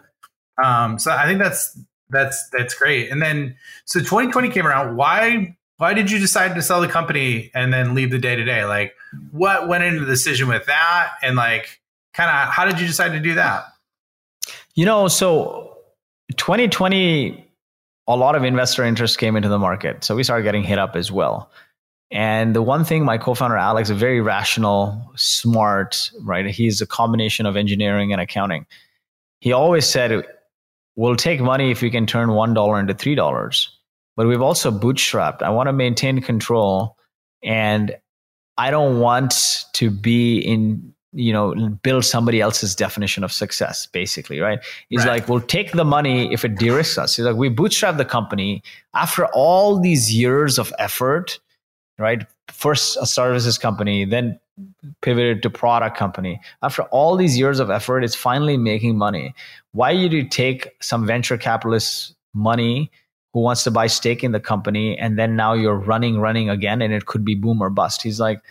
[0.60, 0.84] yeah.
[0.86, 3.12] um, so I think that's that's that's great.
[3.12, 4.96] And then so 2020 came around.
[4.96, 8.44] Why why did you decide to sell the company and then leave the day to
[8.44, 8.66] day?
[8.66, 8.96] Like,
[9.32, 11.12] what went into the decision with that?
[11.22, 11.80] And like,
[12.14, 13.66] kind of, how did you decide to do that?
[14.78, 15.76] You know, so
[16.38, 17.52] 2020,
[18.06, 20.04] a lot of investor interest came into the market.
[20.04, 21.52] So we started getting hit up as well.
[22.12, 26.46] And the one thing my co-founder Alex, a very rational, smart, right?
[26.46, 28.68] He's a combination of engineering and accounting.
[29.40, 30.24] He always said,
[30.96, 33.76] "We'll take money if we can turn one dollar into three dollars."
[34.16, 35.42] But we've also bootstrapped.
[35.42, 36.98] I want to maintain control,
[37.44, 37.98] and
[38.60, 44.40] I don't want to be in you know build somebody else's definition of success basically
[44.40, 44.60] right?
[44.90, 45.20] He's right.
[45.20, 47.16] like we'll take the money if it de-risks us.
[47.16, 48.62] He's like we bootstrap the company.
[48.94, 51.40] After all these years of effort
[51.98, 54.40] right first a services company then
[55.02, 56.40] pivoted to product company.
[56.62, 59.34] After all these years of effort it's finally making money.
[59.72, 62.92] Why would you take some venture capitalist money
[63.34, 66.82] who wants to buy stake in the company and then now you're running running again
[66.82, 68.02] and it could be boom or bust?
[68.02, 68.42] He's like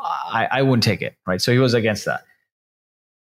[0.00, 1.40] I, I wouldn't take it, right?
[1.40, 2.22] So he was against that.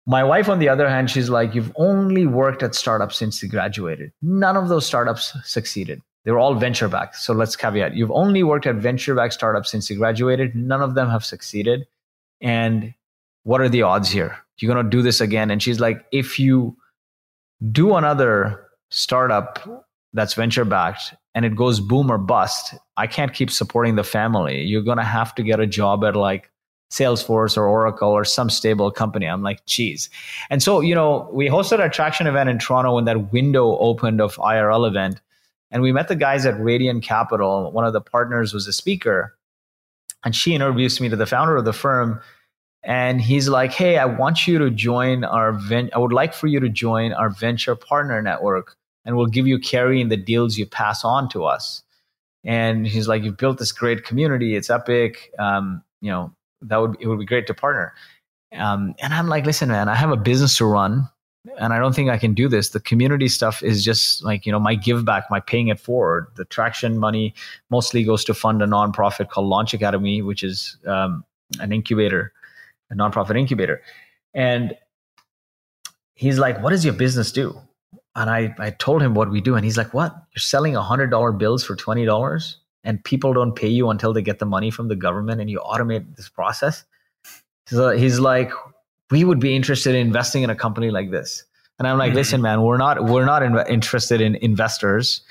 [0.06, 3.50] My wife, on the other hand, she's like, You've only worked at startups since you
[3.50, 4.13] graduated.
[4.22, 6.02] None of those startups succeeded.
[6.24, 7.16] They were all venture backed.
[7.16, 10.56] So let's caveat you've only worked at venture backed startups since you graduated.
[10.56, 11.88] None of them have succeeded.
[12.42, 12.94] And
[13.44, 14.38] what are the odds here?
[14.58, 15.52] You're going to do this again.
[15.52, 16.76] And she's like, If you
[17.72, 23.50] do another startup that's venture backed and it goes boom or bust, I can't keep
[23.50, 24.62] supporting the family.
[24.63, 26.52] You're going to have to get a job at like
[26.89, 29.26] Salesforce or Oracle or some stable company.
[29.26, 30.10] I'm like, geez.
[30.50, 34.21] And so, you know, we hosted a traction event in Toronto when that window opened
[34.21, 35.19] of IRL event.
[35.69, 37.71] And we met the guys at Radian Capital.
[37.71, 39.36] One of the partners was a speaker.
[40.23, 42.21] And she introduced me to the founder of the firm.
[42.84, 46.47] And he's like, hey, I want you to join our, ven- I would like for
[46.47, 48.78] you to join our venture partner network.
[49.04, 51.84] And we'll give you carry in the deals you pass on to us.
[52.45, 54.56] And he's like, you've built this great community.
[54.56, 55.34] It's epic.
[55.38, 57.93] Um, you know, that would it would be great to partner.
[58.56, 61.08] Um, and I'm like, listen, man, I have a business to run,
[61.60, 62.70] and I don't think I can do this.
[62.70, 66.28] The community stuff is just like you know my give back, my paying it forward.
[66.36, 67.34] The traction money
[67.70, 71.24] mostly goes to fund a nonprofit called Launch Academy, which is um,
[71.60, 72.34] an incubator,
[72.89, 73.82] a nonprofit incubator.
[74.34, 74.76] And
[76.15, 77.60] he's like, "What does your business do?"
[78.15, 80.15] And I I told him what we do, and he's like, "What?
[80.34, 84.13] You're selling a hundred dollar bills for twenty dollars?" And people don't pay you until
[84.13, 86.86] they get the money from the government and you automate this process.
[87.66, 88.52] So he's like,
[89.12, 91.44] we would be interested in investing in a company like this.
[91.80, 92.18] And I'm like, mm-hmm.
[92.18, 95.22] listen, man, we're not we're not in, interested in investors.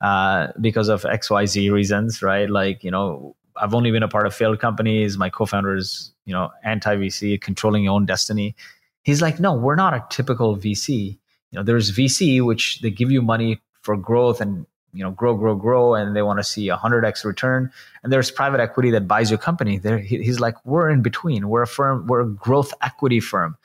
[0.00, 2.50] uh, because of XYZ reasons, right?
[2.50, 5.16] Like, you know, I've only been a part of failed companies.
[5.16, 8.54] My co-founder is, you know, anti-VC, controlling your own destiny.
[9.02, 11.18] He's like, no, we're not a typical VC.
[11.50, 15.34] You know, there's VC, which they give you money for growth and you know grow
[15.34, 17.70] grow grow and they want to see a 100x return.
[18.02, 19.78] And there's private equity that buys your company.
[19.78, 21.48] There he's like we're in between.
[21.48, 23.56] We're a firm we're a growth equity firm.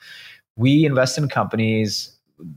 [0.55, 2.11] We invest in companies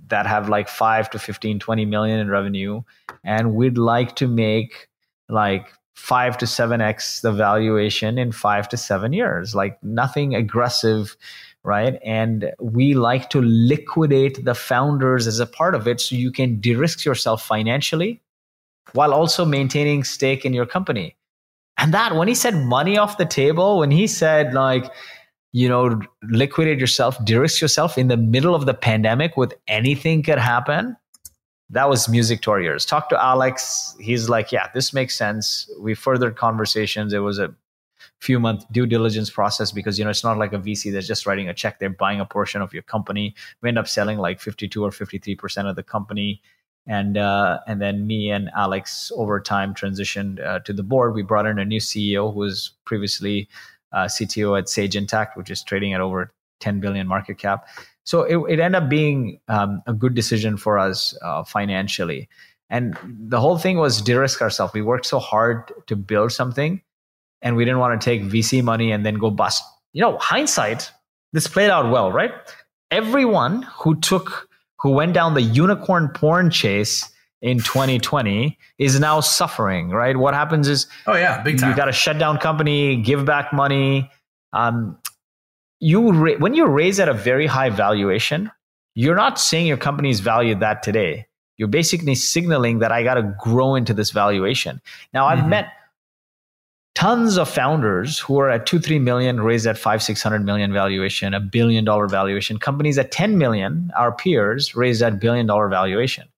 [0.08, 2.82] that have like 5 to 15 20 million in revenue
[3.24, 4.88] and we'd like to make
[5.28, 9.54] like 5 to 7x the valuation in 5 to 7 years.
[9.54, 11.16] Like nothing aggressive
[11.64, 11.98] right?
[12.04, 16.60] And we like to liquidate the founders as a part of it so you can
[16.60, 18.20] de-risk yourself financially
[18.92, 21.16] while also maintaining stake in your company.
[21.78, 24.84] And that when he said money off the table, when he said like,
[25.52, 30.38] you know, liquidate yourself, de-risk yourself in the middle of the pandemic with anything could
[30.38, 30.96] happen,
[31.70, 32.84] that was music to our ears.
[32.84, 33.96] Talk to Alex.
[33.98, 35.70] He's like, yeah, this makes sense.
[35.80, 37.12] We furthered conversations.
[37.12, 37.54] It was a
[38.20, 41.26] few month due diligence process because you know it's not like a VC that's just
[41.26, 41.78] writing a check.
[41.78, 43.34] They're buying a portion of your company.
[43.62, 46.42] We end up selling like 52 or 53 percent of the company
[46.86, 51.14] and uh, and then me and Alex over time transitioned uh, to the board.
[51.14, 53.48] We brought in a new CEO who was previously
[53.92, 57.66] uh, CTO at Sage Intacct, which is trading at over 10 billion market cap.
[58.04, 62.28] So it, it ended up being um, a good decision for us uh, financially.
[62.68, 64.72] And the whole thing was de-risk ourselves.
[64.72, 66.80] We worked so hard to build something,
[67.42, 69.62] and we didn't want to take VC money and then go bust.
[69.92, 70.90] You know, hindsight,
[71.32, 72.32] this played out well, right?
[72.90, 74.48] Everyone who took
[74.82, 77.08] who went down the unicorn porn chase
[77.40, 80.16] in 2020 is now suffering, right?
[80.16, 81.70] What happens is, oh yeah, big time.
[81.70, 84.10] You got to shut down company, give back money.
[84.52, 84.98] Um,
[85.80, 88.50] you ra- when you raise at a very high valuation,
[88.94, 91.26] you're not saying your company's valued that today.
[91.58, 94.80] You're basically signaling that I got to grow into this valuation.
[95.12, 95.50] Now, I've mm-hmm.
[95.50, 95.72] met
[97.02, 100.72] tons of founders who are at two, three million, raised at five, six hundred million
[100.72, 102.60] valuation, a billion dollar valuation.
[102.60, 106.28] Companies at 10 million, our peers, raised at billion dollar valuation.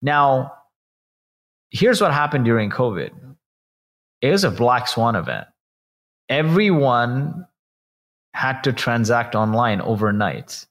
[0.00, 0.54] Now,
[1.70, 3.10] here's what happened during COVID.
[4.22, 5.46] It was a black swan event.
[6.30, 7.46] Everyone
[8.32, 10.64] had to transact online overnight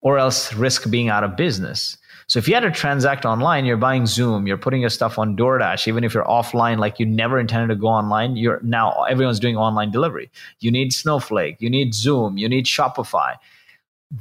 [0.00, 1.98] or else risk being out of business.
[2.28, 5.36] So if you had to transact online, you're buying Zoom, you're putting your stuff on
[5.36, 9.38] DoorDash, even if you're offline, like you never intended to go online, you're now everyone's
[9.38, 10.30] doing online delivery.
[10.58, 13.36] You need Snowflake, you need Zoom, you need Shopify.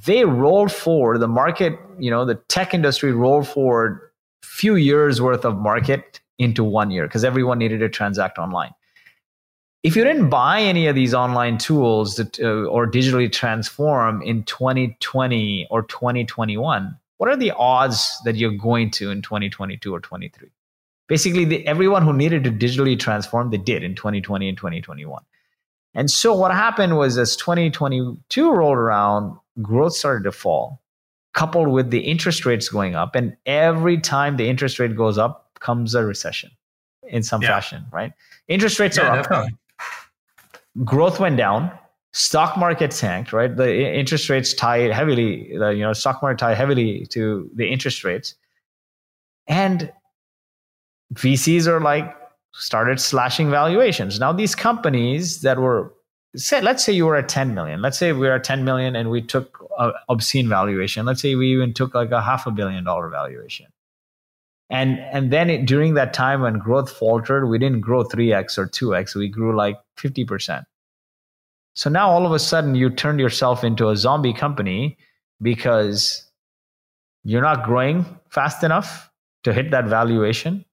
[0.06, 4.02] They rolled forward the market, you know, the tech industry rolled forward
[4.44, 8.72] few years worth of market into one year because everyone needed to transact online.
[9.84, 14.44] If you didn't buy any of these online tools that, uh, or digitally transform in
[14.44, 20.50] 2020 or 2021, what are the odds that you're going to in 2022 or 23
[21.08, 25.24] basically the, everyone who needed to digitally transform they did in 2020 and 2021
[25.94, 30.82] and so what happened was as 2022 rolled around growth started to fall
[31.34, 35.50] coupled with the interest rates going up and every time the interest rate goes up
[35.60, 36.50] comes a recession
[37.08, 37.50] in some yeah.
[37.50, 38.14] fashion right?
[38.48, 39.24] Interest rates yeah, are up.
[39.24, 39.58] definitely.
[40.84, 41.72] growth went down
[42.16, 43.54] stock market tanked, right?
[43.54, 48.06] The interest rates tied heavily, the, you know, stock market tied heavily to the interest
[48.06, 48.36] rates.
[49.48, 49.92] And
[51.14, 52.16] VCs are like
[52.54, 54.18] started slashing valuations.
[54.18, 55.94] Now these companies that were
[56.38, 57.82] say let's say you were at 10 million.
[57.82, 61.06] Let's say we are at 10 million and we took a obscene valuation.
[61.06, 63.68] Let's say we even took like a half a billion dollar valuation.
[64.70, 68.68] And and then it, during that time when growth faltered, we didn't grow 3x or
[68.68, 70.66] 2x, we grew like 50%.
[71.76, 74.98] So now all of a sudden you turned yourself into a zombie company
[75.42, 76.26] because
[77.24, 79.12] you're not growing fast enough
[79.44, 80.64] to hit that valuation.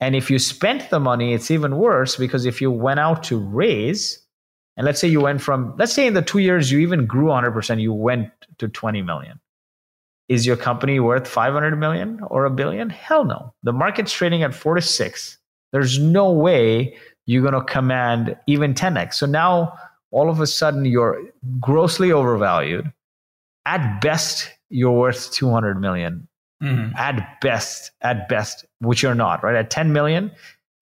[0.00, 3.38] And if you spent the money, it's even worse because if you went out to
[3.38, 4.24] raise,
[4.76, 7.26] and let's say you went from, let's say in the two years you even grew
[7.26, 9.40] 100%, you went to 20 million.
[10.28, 12.90] Is your company worth 500 million or a billion?
[12.90, 13.52] Hell no.
[13.64, 15.38] The market's trading at four to six.
[15.72, 19.14] There's no way you're going to command even 10x.
[19.14, 19.76] So now
[20.10, 21.20] all of a sudden you're
[21.60, 22.92] grossly overvalued.
[23.66, 26.28] At best, you're worth 200 million.
[26.62, 26.96] Mm-hmm.
[26.96, 29.54] At best, at best, which you're not, right?
[29.54, 30.32] At 10 million,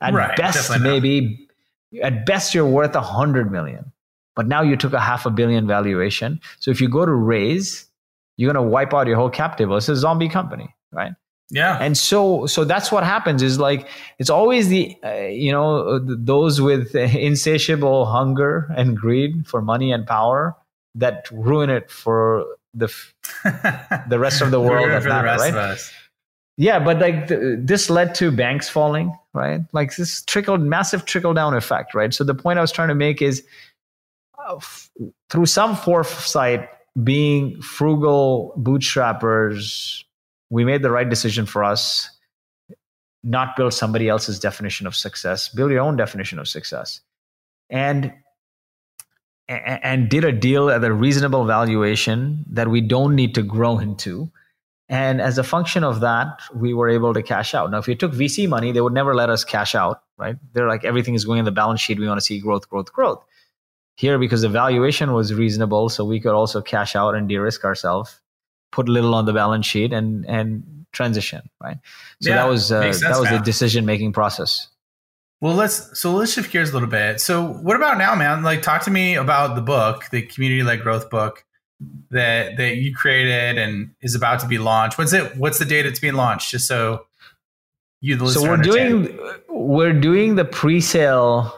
[0.00, 1.48] at right, best, maybe,
[1.92, 2.02] not.
[2.04, 3.92] at best, you're worth 100 million.
[4.34, 6.40] But now you took a half a billion valuation.
[6.60, 7.86] So if you go to raise,
[8.36, 9.76] you're going to wipe out your whole cap table.
[9.76, 11.12] It's a zombie company, right?
[11.50, 15.98] Yeah and so so that's what happens is like it's always the uh, you know
[16.00, 20.56] those with insatiable hunger and greed for money and power
[20.94, 22.92] that ruin it for the
[24.08, 25.78] the rest of the world that matter, right
[26.58, 29.60] yeah, but like the, this led to banks falling, right?
[29.72, 32.14] Like this trickled, massive trickle down effect, right?
[32.14, 33.44] So the point I was trying to make is
[34.38, 34.90] uh, f-
[35.28, 36.68] through some foresight,
[37.04, 40.02] being frugal bootstrappers,
[40.50, 42.10] we made the right decision for us.
[43.22, 45.48] Not build somebody else's definition of success.
[45.48, 47.00] Build your own definition of success,
[47.68, 48.12] and
[49.48, 54.30] and did a deal at a reasonable valuation that we don't need to grow into
[54.88, 57.70] and as a function of that, we were able to cash out.
[57.70, 60.36] Now, if you took VC money, they would never let us cash out, right?
[60.52, 61.98] They're like, everything is going in the balance sheet.
[61.98, 63.24] We want to see growth, growth, growth.
[63.96, 67.64] Here, because the valuation was reasonable, so we could also cash out and de risk
[67.64, 68.20] ourselves,
[68.76, 71.78] put a little on the balance sheet and, and transition, right?
[72.20, 73.38] So yeah, that was, uh, sense, that was man.
[73.38, 74.68] the decision making process.
[75.40, 77.20] Well, let's so let's shift gears a little bit.
[77.20, 78.42] So, what about now, man?
[78.42, 81.44] Like, talk to me about the book, the community led growth book
[82.10, 84.96] that that you created and is about to be launched.
[84.96, 85.36] What's it?
[85.36, 86.50] What's the date it's being launched?
[86.50, 87.06] Just so
[88.00, 89.08] you the so we're understand.
[89.08, 91.52] doing we're doing the pre-sale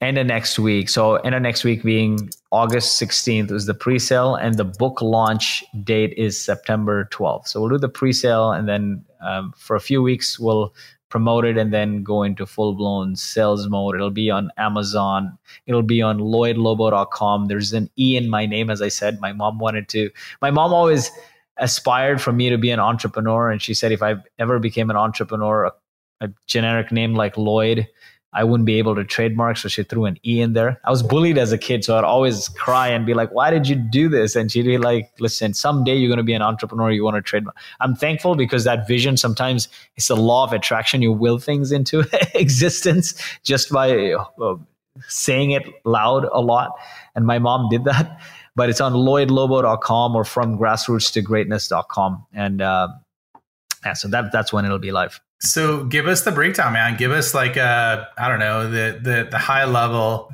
[0.00, 0.88] end of next week.
[0.88, 5.64] So end of next week being August 16th is the pre-sale and the book launch
[5.84, 7.48] date is September 12th.
[7.48, 10.74] So we'll do the pre-sale and then um, for a few weeks we'll
[11.08, 13.94] promote it and then go into full blown sales mode.
[13.94, 15.38] It'll be on Amazon.
[15.66, 17.46] It'll be on lloyedlobo.com.
[17.46, 19.20] There's an E in my name, as I said.
[19.20, 20.10] My mom wanted to,
[20.42, 21.10] my mom always
[21.58, 23.50] aspired for me to be an entrepreneur.
[23.50, 25.72] And she said, if I ever became an entrepreneur, a,
[26.20, 27.86] a generic name like Lloyd
[28.36, 29.56] I wouldn't be able to trademark.
[29.56, 30.78] So she threw an E in there.
[30.84, 31.84] I was bullied as a kid.
[31.84, 34.36] So I'd always cry and be like, why did you do this?
[34.36, 36.90] And she'd be like, listen, someday you're going to be an entrepreneur.
[36.90, 37.56] You want to trademark.
[37.80, 41.00] I'm thankful because that vision sometimes it's the law of attraction.
[41.00, 44.56] You will things into existence just by uh,
[45.08, 46.72] saying it loud a lot.
[47.14, 48.20] And my mom did that.
[48.54, 52.26] But it's on lloyedlobo.com or from grassroots to greatness.com.
[52.34, 52.88] And uh,
[53.84, 55.20] yeah, so that, that's when it'll be live.
[55.40, 56.96] So give us the breakdown, man.
[56.96, 60.30] Give us like a I don't know the the the high level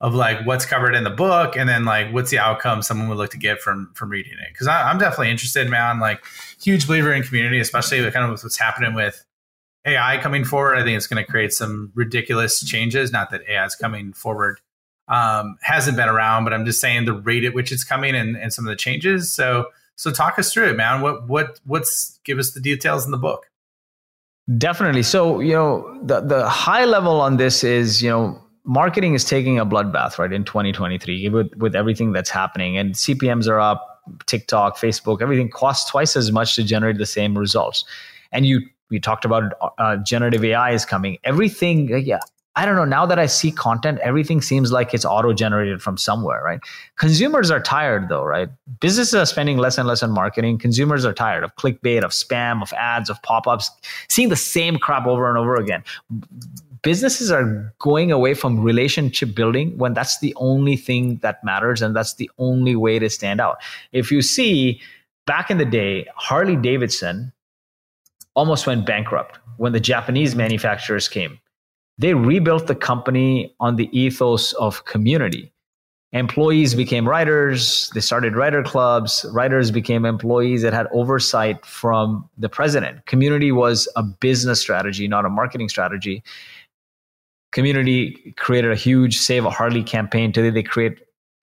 [0.00, 3.18] of like what's covered in the book, and then like what's the outcome someone would
[3.18, 4.52] look to get from from reading it.
[4.52, 5.98] Because I'm definitely interested, man.
[5.98, 6.24] Like
[6.62, 9.24] huge believer in community, especially with kind of what's happening with
[9.84, 10.76] AI coming forward.
[10.76, 13.10] I think it's going to create some ridiculous changes.
[13.10, 14.60] Not that AI is coming forward
[15.08, 18.36] um, hasn't been around, but I'm just saying the rate at which it's coming and,
[18.36, 19.30] and some of the changes.
[19.30, 21.00] So so talk us through it, man.
[21.00, 23.46] What what what's give us the details in the book.
[24.58, 25.02] Definitely.
[25.04, 29.58] So, you know, the, the high level on this is, you know, marketing is taking
[29.58, 32.76] a bloodbath, right, in 2023 with, with everything that's happening.
[32.76, 37.38] And CPMs are up, TikTok, Facebook, everything costs twice as much to generate the same
[37.38, 37.86] results.
[38.32, 41.16] And you, we talked about uh, generative AI is coming.
[41.24, 42.20] Everything, yeah,
[42.56, 42.84] I don't know.
[42.84, 46.60] Now that I see content, everything seems like it's auto generated from somewhere, right?
[46.96, 48.48] Consumers are tired though, right?
[48.78, 50.58] Businesses are spending less and less on marketing.
[50.58, 53.70] Consumers are tired of clickbait, of spam, of ads, of pop ups,
[54.08, 55.82] seeing the same crap over and over again.
[56.82, 61.96] Businesses are going away from relationship building when that's the only thing that matters and
[61.96, 63.56] that's the only way to stand out.
[63.90, 64.80] If you see
[65.26, 67.32] back in the day, Harley Davidson
[68.34, 71.40] almost went bankrupt when the Japanese manufacturers came
[71.98, 75.52] they rebuilt the company on the ethos of community.
[76.12, 82.48] Employees became riders, they started rider clubs, riders became employees that had oversight from the
[82.48, 83.04] president.
[83.06, 86.22] Community was a business strategy, not a marketing strategy.
[87.50, 90.32] Community created a huge Save a Harley campaign.
[90.32, 91.00] Today they create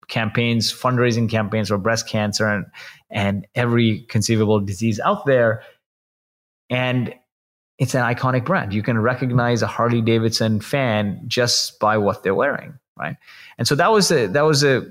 [0.06, 2.66] campaigns, fundraising campaigns for breast cancer and,
[3.10, 5.62] and every conceivable disease out there.
[6.70, 7.12] And
[7.78, 8.72] it's an iconic brand.
[8.72, 13.16] You can recognize a Harley Davidson fan just by what they're wearing, right?
[13.58, 14.86] And so that was a that was a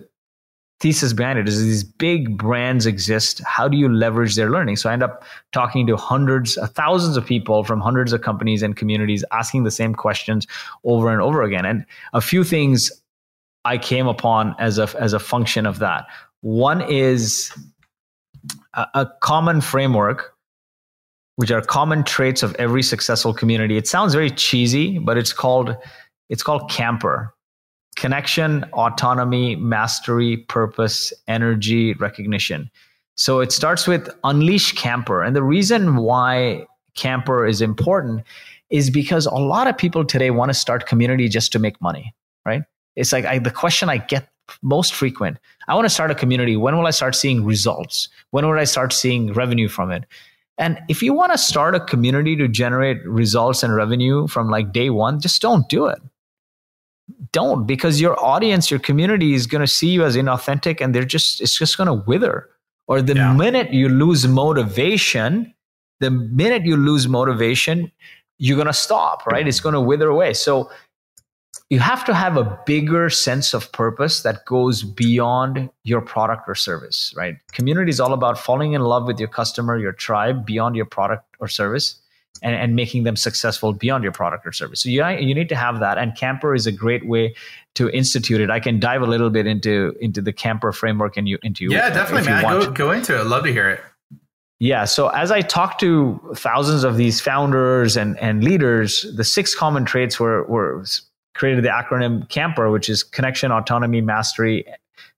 [0.79, 1.47] thesis behind it.
[1.47, 3.41] Is these big brands exist?
[3.45, 4.75] How do you leverage their learning?
[4.75, 8.61] So I end up talking to hundreds, uh, thousands of people from hundreds of companies
[8.61, 10.45] and communities, asking the same questions
[10.83, 11.65] over and over again.
[11.65, 12.91] And a few things
[13.63, 16.05] I came upon as a as a function of that.
[16.41, 17.49] One is
[18.73, 20.32] a, a common framework
[21.35, 23.77] which are common traits of every successful community.
[23.77, 25.75] It sounds very cheesy, but it's called
[26.29, 27.33] it's called camper.
[27.95, 32.71] Connection, autonomy, mastery, purpose, energy, recognition.
[33.15, 35.21] So it starts with unleash camper.
[35.21, 36.65] And the reason why
[36.95, 38.23] camper is important
[38.71, 42.15] is because a lot of people today want to start community just to make money,
[42.45, 42.63] right?
[42.95, 44.27] It's like I, the question I get
[44.61, 45.38] most frequent.
[45.67, 46.57] I want to start a community.
[46.57, 48.09] When will I start seeing results?
[48.31, 50.05] When will I start seeing revenue from it?
[50.58, 54.72] And if you want to start a community to generate results and revenue from like
[54.72, 55.99] day one, just don't do it.
[57.32, 61.06] Don't because your audience, your community is going to see you as inauthentic and they're
[61.06, 62.49] just, it's just going to wither.
[62.88, 63.34] Or the yeah.
[63.34, 65.54] minute you lose motivation,
[65.99, 67.91] the minute you lose motivation,
[68.38, 69.47] you're going to stop, right?
[69.47, 70.34] It's going to wither away.
[70.34, 70.70] So
[71.74, 76.55] you have to have a bigger sense of purpose that goes beyond your product or
[76.55, 77.36] service, right?
[77.51, 81.26] Community is all about falling in love with your customer, your tribe, beyond your product
[81.39, 81.99] or service.
[82.41, 84.82] And, and making them successful beyond your product or service.
[84.82, 85.97] So you, you need to have that.
[85.97, 87.36] And Camper is a great way
[87.76, 88.49] to institute it.
[88.49, 91.89] I can dive a little bit into into the Camper framework and you into yeah,
[91.89, 92.43] definitely, man.
[92.43, 93.21] Go, go into it.
[93.21, 93.82] I'd love to hear it.
[94.59, 94.84] Yeah.
[94.86, 99.86] So as I talked to thousands of these founders and, and leaders, the six common
[99.86, 100.84] traits were, were
[101.34, 104.65] created the acronym CAMPER, which is connection, autonomy, mastery,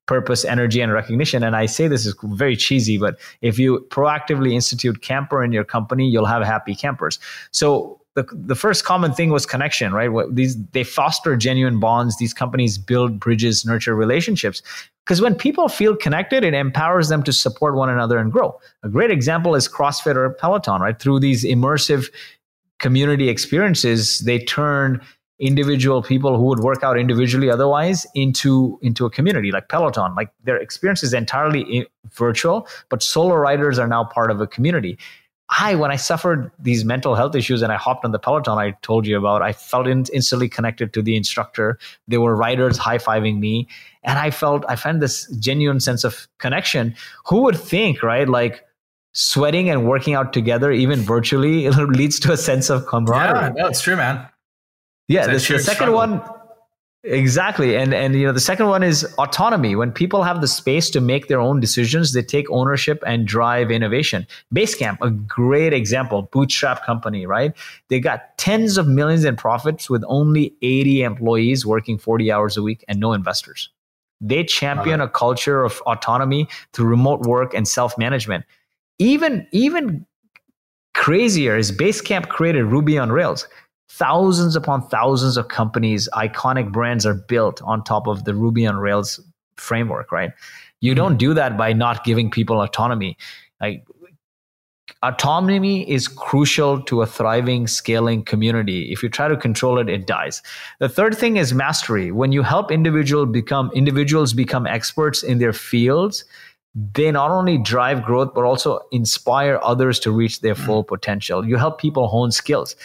[0.06, 1.44] purpose, energy, and recognition.
[1.44, 5.64] And I say this is very cheesy, but if you proactively institute camper in your
[5.64, 7.20] company, you'll have happy campers.
[7.52, 10.10] So the, the first common thing was connection, right?
[10.34, 12.18] These they foster genuine bonds.
[12.18, 14.62] These companies build bridges, nurture relationships.
[15.04, 18.60] Because when people feel connected, it empowers them to support one another and grow.
[18.84, 20.98] A great example is CrossFit or Peloton, right?
[20.98, 22.10] Through these immersive
[22.80, 25.02] community experiences, they turn
[25.40, 30.16] individual people who would work out individually otherwise into into a community like peloton.
[30.16, 34.48] Like their experience is entirely eh, virtual but solo riders are now part of a
[34.48, 34.98] community.
[35.50, 38.72] I when i suffered these mental health issues and i hopped on the peloton i
[38.82, 41.78] told you about i felt in, instantly connected to the instructor.
[42.08, 43.68] There were riders high-fiving me.
[44.04, 46.96] And i felt i found this genuine sense of connection.
[47.28, 48.64] Who would think right like
[49.12, 51.70] sweating and working out together even virtually
[52.00, 53.54] leads to a sense of camaraderie?
[53.56, 54.28] Yeah no, it's true man
[55.08, 55.96] yeah, the, the second struggle.
[55.96, 56.22] one
[57.04, 59.76] exactly and and you know the second one is autonomy.
[59.76, 63.70] When people have the space to make their own decisions they take ownership and drive
[63.70, 64.26] innovation.
[64.54, 67.54] Basecamp a great example bootstrap company right?
[67.90, 72.64] They got tens of millions in profits with only 80 employees working 40 hours a
[72.64, 73.70] week and no investors.
[74.22, 75.10] They champion uh-huh.
[75.10, 78.46] a culture of autonomy through remote work and self-management.
[78.98, 80.06] Even even
[80.96, 83.48] crazier is basecamp created ruby on rails
[83.90, 88.78] thousands upon thousands of companies, iconic brands are built on top of the Ruby on
[88.78, 89.20] Rails
[89.58, 90.32] framework, right?
[90.82, 90.98] You mm-hmm.
[90.98, 93.18] don't do that by not giving people autonomy.
[93.62, 93.86] Like
[95.04, 100.08] autonomy is crucial to a thriving scaling community if you try to control it it
[100.08, 100.42] dies
[100.80, 105.54] the third thing is mastery when you help individual become individuals become experts in their
[105.54, 106.24] fields
[106.94, 110.94] they not only drive growth but also inspire others to reach their full mm-hmm.
[110.96, 112.76] potential you help people hone skills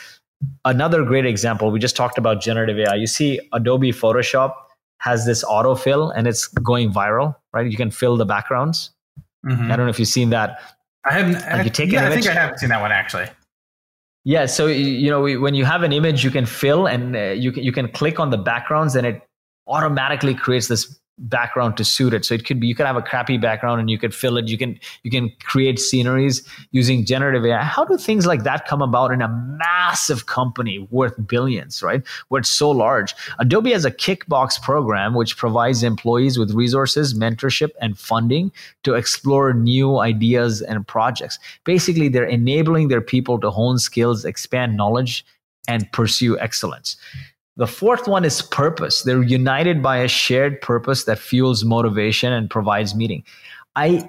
[0.64, 4.55] another great example we just talked about generative ai you see adobe photoshop
[4.99, 7.70] has this autofill and it's going viral right?
[7.70, 8.91] You can fill the backgrounds.
[9.47, 9.72] Mm-hmm.
[9.72, 10.61] i don't know if you've seen that.
[11.05, 13.26] I haven't like you take yeah, i think i haven't seen that one actually.
[14.24, 17.51] Yeah so you know when you have an image you can fill and uh, you,
[17.53, 19.22] can, you can click on the backgrounds and it
[19.66, 22.25] automatically creates this background to suit it.
[22.25, 24.49] So it could be you could have a crappy background and you could fill it.
[24.49, 27.63] You can you can create sceneries using generative AI.
[27.63, 32.03] How do things like that come about in a massive company worth billions, right?
[32.29, 33.15] Where it's so large.
[33.39, 38.51] Adobe has a kickbox program which provides employees with resources, mentorship, and funding
[38.85, 41.39] to explore new ideas and projects.
[41.65, 45.25] Basically, they're enabling their people to hone skills, expand knowledge,
[45.69, 46.97] and pursue excellence.
[47.57, 49.03] The fourth one is purpose.
[49.03, 53.25] They're united by a shared purpose that fuels motivation and provides meaning.
[53.77, 54.09] I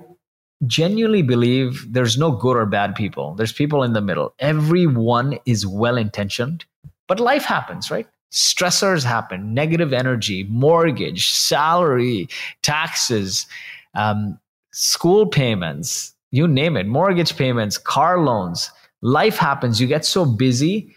[0.67, 3.33] genuinely believe there's no good or bad people.
[3.35, 4.33] There's people in the middle.
[4.39, 6.65] Everyone is well intentioned,
[7.07, 8.07] but life happens, right?
[8.31, 12.29] Stressors happen, negative energy, mortgage, salary,
[12.61, 13.45] taxes,
[13.95, 14.39] um,
[14.71, 18.71] school payments, you name it, mortgage payments, car loans.
[19.01, 19.81] Life happens.
[19.81, 20.95] You get so busy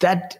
[0.00, 0.38] that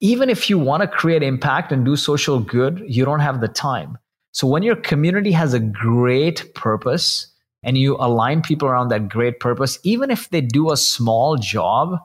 [0.00, 3.48] even if you want to create impact and do social good, you don't have the
[3.48, 3.98] time.
[4.32, 7.26] So when your community has a great purpose
[7.62, 11.98] and you align people around that great purpose, even if they do a small job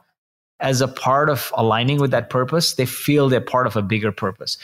[0.59, 4.11] as a part of aligning with that purpose, they feel they're part of a bigger
[4.11, 4.57] purpose.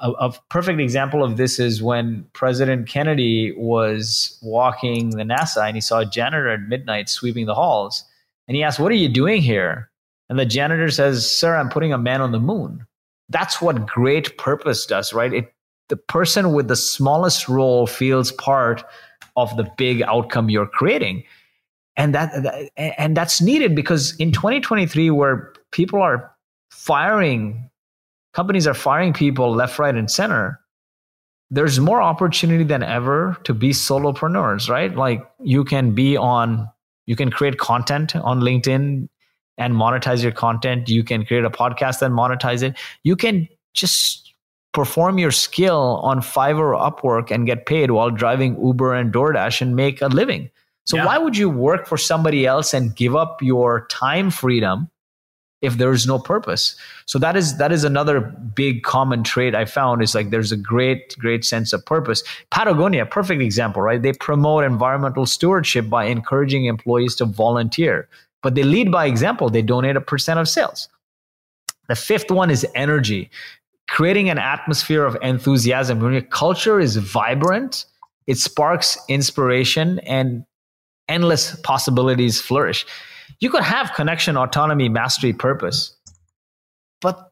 [0.00, 5.76] A, a perfect example of this is when President Kennedy was walking the NASA and
[5.76, 8.04] he saw a janitor at midnight sweeping the halls.
[8.48, 9.91] And he asked, What are you doing here?
[10.32, 12.86] And the janitor says, Sir, I'm putting a man on the moon.
[13.28, 15.30] That's what great purpose does, right?
[15.30, 15.52] It,
[15.90, 18.82] the person with the smallest role feels part
[19.36, 21.24] of the big outcome you're creating.
[21.98, 26.34] And that, that and that's needed because in 2023 where people are
[26.70, 27.68] firing
[28.32, 30.58] companies are firing people left right and center
[31.50, 36.66] there's more opportunity than ever to be solopreneurs right like you can be on
[37.04, 39.06] you can create content on linkedin
[39.58, 40.88] and monetize your content.
[40.88, 42.76] You can create a podcast and monetize it.
[43.04, 44.32] You can just
[44.72, 49.60] perform your skill on Fiverr or Upwork and get paid while driving Uber and DoorDash
[49.60, 50.50] and make a living.
[50.86, 51.06] So Yeah.
[51.06, 54.88] why would you work for somebody else and give up your time freedom
[55.60, 56.74] if there's no purpose?
[57.06, 60.56] So that is that is another big common trait I found is like there's a
[60.56, 62.24] great great sense of purpose.
[62.50, 64.00] Patagonia, perfect example, right?
[64.02, 68.08] They promote environmental stewardship by encouraging employees to volunteer,
[68.42, 69.50] but they lead by example.
[69.50, 70.88] They donate a percent of sales.
[71.88, 73.30] The fifth one is energy,
[73.88, 76.00] creating an atmosphere of enthusiasm.
[76.00, 77.84] When your culture is vibrant,
[78.26, 80.44] it sparks inspiration and
[81.08, 82.86] endless possibilities flourish.
[83.40, 85.96] You could have connection, autonomy, mastery, purpose,
[87.00, 87.30] but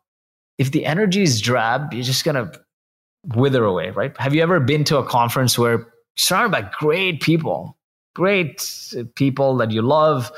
[0.59, 2.53] if the energy is drab, you're just gonna
[3.35, 4.17] wither away, right?
[4.19, 5.87] Have you ever been to a conference where
[6.17, 7.79] surrounded by great people,
[8.15, 10.31] great uh, people that you love,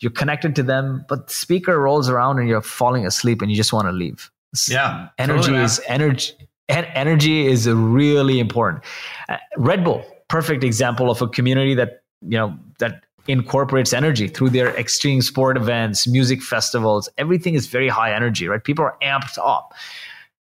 [0.00, 3.56] you're connected to them, but the speaker rolls around and you're falling asleep and you
[3.56, 4.30] just want to leave?
[4.68, 5.64] Yeah, energy totally, man.
[5.64, 6.32] is energy
[6.68, 8.84] and energy is really important
[9.28, 14.48] Uh, red bull perfect example of a community that you know that incorporates energy through
[14.48, 19.36] their extreme sport events music festivals everything is very high energy right people are amped
[19.38, 19.74] up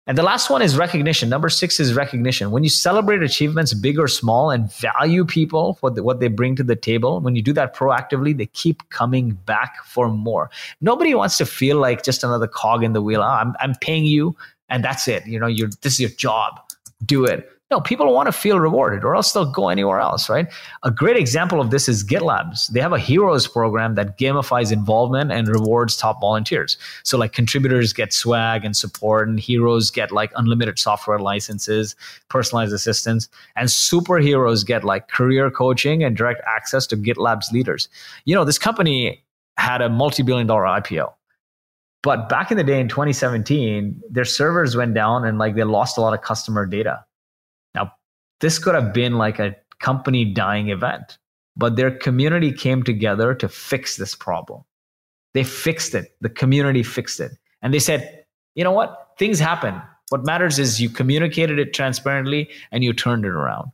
[0.06, 1.30] and the last one is recognition.
[1.30, 2.52] Number six is recognition.
[2.52, 6.58] When you celebrate achievements big or small and value people for the, what they bring
[6.58, 10.50] to the table when you do that proactively they keep coming back for more.
[10.82, 13.22] Nobody wants to feel like just another cog in the wheel.
[13.22, 14.36] Ah, I'm, I'm paying you
[14.70, 15.26] and that's it.
[15.26, 16.60] You know you're this is your job.
[17.06, 20.48] Do it no people want to feel rewarded or else they'll go anywhere else right?
[20.84, 22.68] A great example of this is gitlabs.
[22.68, 26.78] They have a heroes program that gamifies involvement and rewards top volunteers.
[27.04, 31.96] So like contributors get swag and support and heroes get like unlimited software licenses
[32.30, 37.90] personalized assistance and superheroes get like career coaching and direct access to gitlabs leaders.
[38.26, 39.24] You know this company
[39.58, 41.14] had a multi-billion dollar ipo
[42.04, 45.98] but back in the day in 2017, their servers went down and like they lost
[45.98, 47.06] a lot of customer data.
[48.44, 51.18] This could have been like a company dying event,
[51.56, 54.66] but their community came together to fix this problem.
[55.34, 56.14] They fixed it.
[56.20, 57.32] The community fixed it.
[57.62, 59.14] And they said, you know what?
[59.18, 59.82] Things happen.
[60.10, 63.72] What matters is you communicated it transparently and you turned it around.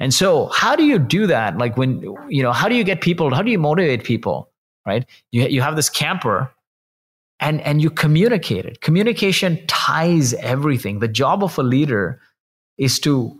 [0.00, 1.58] And so, how do you do that?
[1.58, 3.34] Like when you know, how do you get people?
[3.34, 4.50] How do you motivate people?
[4.86, 5.04] Right?
[5.30, 6.50] You you have this camper
[7.38, 12.20] and and you communicate it communication ties everything the job of a leader
[12.78, 13.36] is to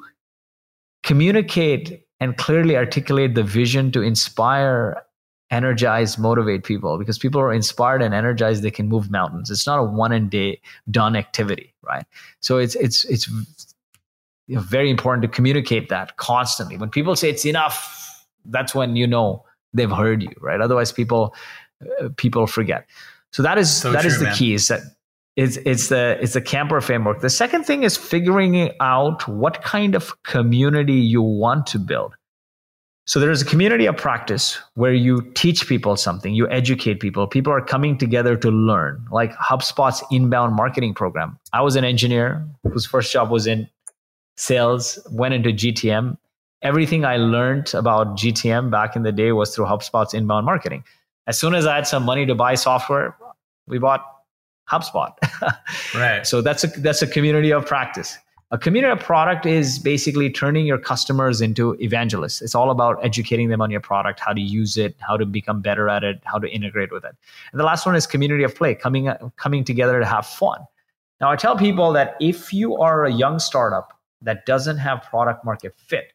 [1.05, 5.03] communicate and clearly articulate the vision to inspire
[5.51, 9.51] energize motivate people because people are inspired and energized they can move mountains.
[9.51, 12.05] It's not a one and day done activity right?
[12.41, 13.29] So it's it's it's
[14.47, 16.77] you know, very important to communicate that constantly.
[16.77, 20.61] When people say it's enough that's when you know they've heard you right?
[20.61, 21.35] Otherwise people
[22.01, 22.87] uh, people forget.
[23.31, 24.37] So that is So that is true, the man.
[24.37, 24.81] key is that
[25.37, 27.21] it's it's the it's the camper framework.
[27.21, 32.15] The second thing is figuring out what kind of community you want to build.
[33.07, 37.27] So there is a community of practice where you teach people something, you educate people.
[37.27, 41.39] People are coming together to learn, like HubSpot's inbound marketing program.
[41.53, 43.69] I was an engineer whose first job was in
[44.39, 46.17] sales, went into GTM.
[46.63, 50.83] Everything I learned about GTM back in the day was through HubSpot's inbound marketing.
[51.27, 53.15] As soon as I had some money to buy software,
[53.67, 54.14] we bought
[54.71, 55.13] HubSpot.
[55.95, 56.27] Right.
[56.27, 58.19] so that's a that's a community of practice.
[58.51, 62.41] A community of product is basically turning your customers into evangelists.
[62.41, 65.61] It's all about educating them on your product, how to use it, how to become
[65.61, 67.17] better at it, how to integrate with it.
[67.53, 70.61] And the last one is community of play, coming coming together to have fun.
[71.21, 75.45] Now I tell people that if you are a young startup that doesn't have product
[75.45, 76.13] market fit,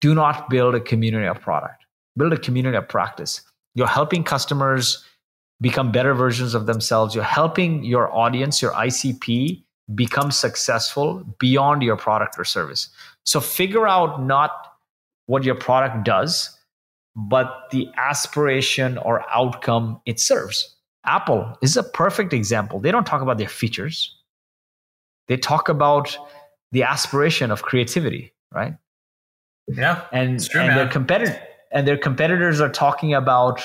[0.00, 1.84] do not build a community of product.
[2.16, 3.42] Build a community of practice.
[3.74, 5.04] You're helping customers
[5.60, 7.14] become better versions of themselves.
[7.14, 9.62] You're helping your audience, your ICP,
[9.94, 12.90] become successful beyond your product or service.
[13.24, 14.50] So figure out not
[15.26, 16.56] what your product does,
[17.16, 20.76] but the aspiration or outcome it serves.
[21.04, 22.80] Apple is a perfect example.
[22.80, 24.14] They don't talk about their features,
[25.26, 26.16] they talk about
[26.70, 28.74] the aspiration of creativity, right?
[29.68, 30.04] Yeah.
[30.12, 30.92] and, true, and their man.
[30.92, 31.40] competitor
[31.70, 33.62] and their competitors are talking about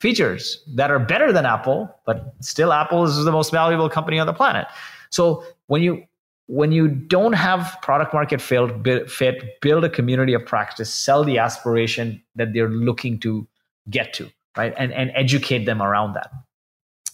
[0.00, 4.26] features that are better than Apple, but still Apple is the most valuable company on
[4.26, 4.66] the planet.
[5.10, 6.04] So when you
[6.46, 11.22] when you don't have product market fit, bu- fit build a community of practice, sell
[11.22, 13.46] the aspiration that they're looking to
[13.90, 14.72] get to, right?
[14.76, 16.30] And and educate them around that.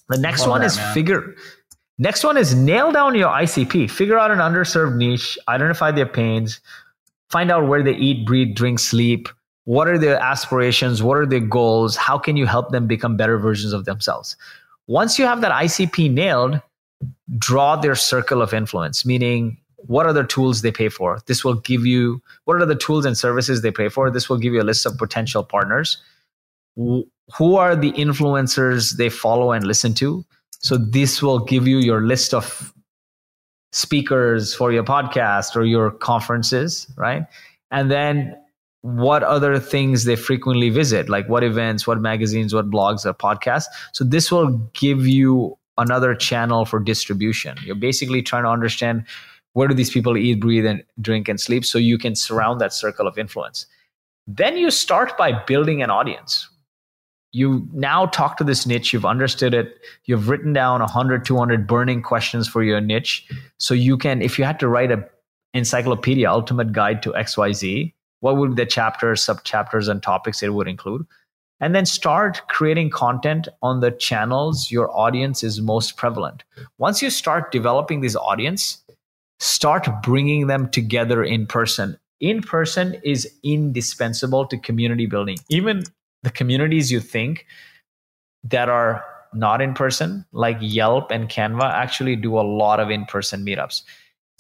[0.09, 0.95] The next one that, is man.
[0.95, 1.35] figure
[1.99, 3.89] Next one is nail down your ICP.
[3.89, 6.61] Figure out an underserved niche, identify their pains,
[7.31, 9.29] find out where they eat, breathe, drink, sleep.
[9.65, 11.03] What are their aspirations?
[11.03, 11.97] What are their goals?
[11.97, 14.37] How can you help them become better versions of themselves?
[14.87, 16.61] Once you have that ICP nailed,
[17.39, 19.57] draw their circle of influence, meaning
[19.87, 21.19] what are the tools they pay for.
[21.27, 24.11] This will give you what are the tools and services they pay for.
[24.11, 25.99] This will give you a list of potential partners.
[26.77, 30.25] Who are the influencers they follow and listen to?
[30.59, 32.73] So this will give you your list of
[33.73, 37.27] speakers for your podcast or your conferences, right?
[37.71, 38.37] And then
[38.85, 43.65] what other things they frequently visit, like what events, what magazines, what blogs, or podcasts.
[43.93, 47.57] So this will give you another channel for distribution.
[47.65, 49.07] You're basically trying to understand
[49.55, 52.75] where do these people eat, breathe, and drink and sleep so you can surround that
[52.75, 53.65] circle of influence.
[54.27, 56.47] Then you start by building an audience.
[57.33, 62.03] You now talk to this niche, you've understood it, you've written down 100, 200 burning
[62.03, 63.27] questions for your niche.
[63.57, 65.09] So you can, if you had to write a
[65.55, 67.95] encyclopedia, ultimate guide to XYZ,
[68.25, 71.07] what would be the chapters, sub chapters, and topics it would include?
[71.61, 76.43] and then start creating content on the channels your audience is most prevalent
[76.79, 78.85] once you start developing this audience
[79.45, 81.99] start bringing them together in person.
[82.21, 85.39] In person is indispensable to community building.
[85.49, 85.85] Even
[86.23, 87.47] the communities you think
[88.45, 89.05] that are
[89.35, 93.83] not in person, like Yelp and Canva, actually do a lot of in person meetups.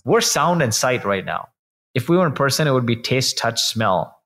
[0.05, 1.49] We're sound and sight right now.
[1.95, 4.21] If we were in person, it would be taste, touch, smell.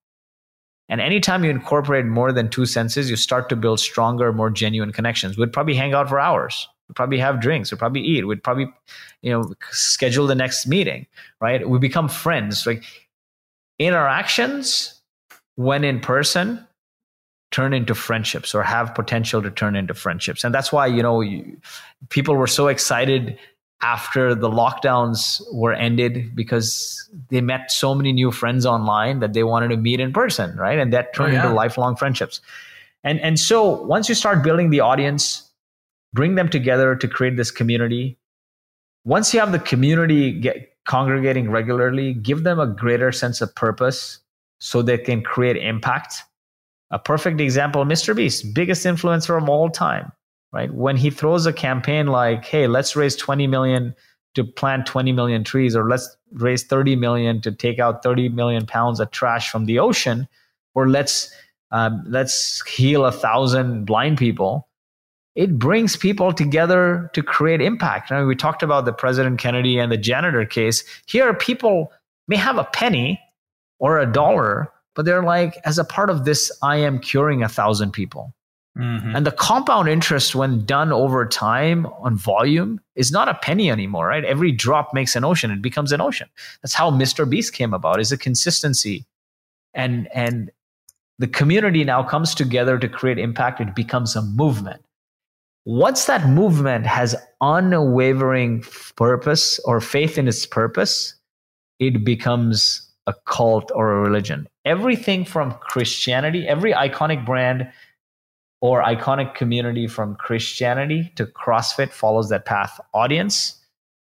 [0.89, 4.93] And anytime you incorporate more than two senses, you start to build stronger, more genuine
[4.93, 5.37] connections.
[5.37, 6.67] We'd probably hang out for hours.
[6.89, 7.71] We'd probably have drinks.
[7.71, 8.27] We'd probably eat.
[8.27, 8.73] We'd probably,
[9.21, 11.07] you know, schedule the next meeting,
[11.41, 11.69] right?
[11.69, 12.67] We become friends.
[12.67, 12.85] Like
[13.79, 14.99] interactions
[15.57, 16.67] when in person
[17.51, 20.45] turn into friendships or have potential to turn into friendships.
[20.45, 21.59] And that's why, you know, you,
[22.09, 23.39] people were so excited
[23.81, 29.45] after the lockdowns were ended because they met so many new friends online that they
[29.45, 30.79] wanted to meet in person, right?
[30.79, 31.43] And that turned oh, yeah.
[31.45, 32.41] into lifelong friendships.
[33.05, 35.49] And and so once you start building the audience
[36.13, 38.19] bring them together to create this community.
[39.05, 44.21] Once you have the community get congregating regularly, give them a greater sense of purpose
[44.59, 46.23] so they can create impact.
[46.91, 48.17] A perfect example, Mr.
[48.17, 50.11] Beast, biggest influencer of all time,
[50.53, 50.73] right?
[50.73, 53.95] When he throws a campaign like, hey, let's raise 20 million
[54.35, 58.67] to plant 20 million trees, or let's raise 30 million to take out 30 million
[58.67, 60.29] pounds of trash from the ocean,
[60.75, 61.33] or let's
[61.71, 64.69] um, let's heal a thousand blind people
[65.39, 68.11] it brings people together to create impact.
[68.11, 70.83] We talked about the President Kennedy and the janitor case.
[71.07, 71.93] Here, people
[72.27, 73.21] may have a penny
[73.79, 77.49] or a dollar, but they're like, as a part of this, I am curing a
[77.49, 78.35] thousand people.
[78.79, 79.17] Mm-hmm.
[79.17, 84.07] And the compound interest, when done over time on volume, is not a penny anymore,
[84.07, 84.25] right?
[84.25, 86.29] Every drop makes an ocean; it becomes an ocean.
[86.63, 87.29] That's how Mr.
[87.29, 87.99] Beast came about.
[87.99, 89.05] Is a consistency,
[89.75, 90.51] and and
[91.19, 93.61] the community now comes together to create impact.
[93.61, 94.85] It becomes a movement
[95.69, 98.65] once that movement has unwavering
[98.97, 101.15] purpose or faith in its purpose,
[101.79, 104.49] it becomes a cult or a religion.
[104.65, 107.71] Everything from Christianity, every iconic brand
[108.61, 113.59] or iconic community from Christianity to CrossFit follows that path audience,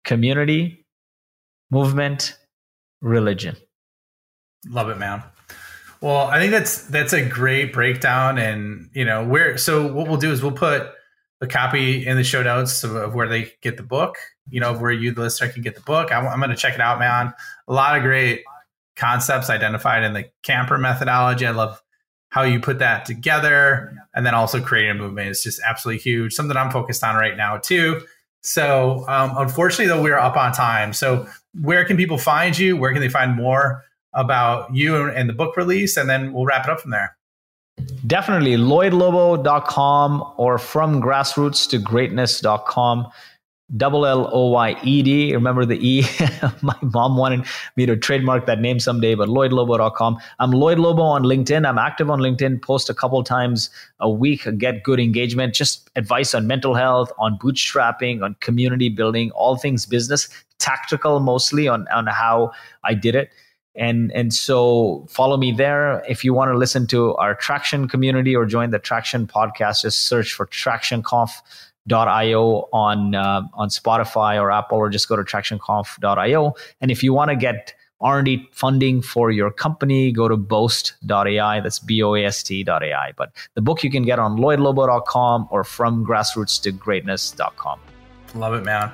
[0.05, 0.85] community,
[1.71, 2.37] movement,
[3.01, 3.57] religion.
[4.69, 5.23] Love it, man.
[6.01, 10.19] Well, I think that's that's a great breakdown and you know, where so what we'll
[10.19, 10.91] do is we'll put
[11.41, 14.17] the copy in the show notes of, of, where they get the book.
[14.49, 16.13] You know, where you, the listener, can get the book.
[16.13, 17.33] I'm, I'm going to check it out, man.
[17.69, 18.43] A lot of great
[18.97, 21.47] concepts identified in the camper methodology.
[21.47, 21.81] I love
[22.33, 26.33] how you put that together, and then also creating a movement is just absolutely huge.
[26.33, 28.01] Something I'm focused on right now too.
[28.41, 30.95] So, um, unfortunately, though, we're up on time.
[30.95, 31.27] So,
[31.61, 32.79] where can people find you?
[32.79, 35.99] Where can they find more about you and the book release?
[35.99, 37.19] And then we'll wrap it up from there.
[38.07, 43.09] Definitely lloyedlobo.com or from grassroots to greatness.com.
[43.77, 45.35] Double L O Y E D.
[45.35, 46.05] Remember the E?
[46.63, 47.47] My mom wanted
[47.77, 50.19] me to trademark that name someday, but lloyedlobo.com.
[50.39, 51.67] I'm Lloyed Lobo on LinkedIn.
[51.67, 53.71] I'm active on LinkedIn, post a couple times
[54.01, 59.31] a week, get good engagement, just advice on mental health, on bootstrapping, on community building,
[59.31, 62.53] all things business, tactical mostly on, on how
[62.85, 63.31] I did it
[63.75, 68.37] and and so follow me there if you want to listen to our traction community
[68.37, 70.47] or join the traction podcast just search for
[71.89, 77.13] tractionconf.io on uh, on spotify or apple or just go to tractionconf.io and if you
[77.13, 83.63] want to get r&d funding for your company go to boast.ai that's b-o-a-s-t.ai but the
[83.63, 87.79] book you can get on lloyedlobo.com or from grassroots to greatness.com
[88.35, 88.91] love it man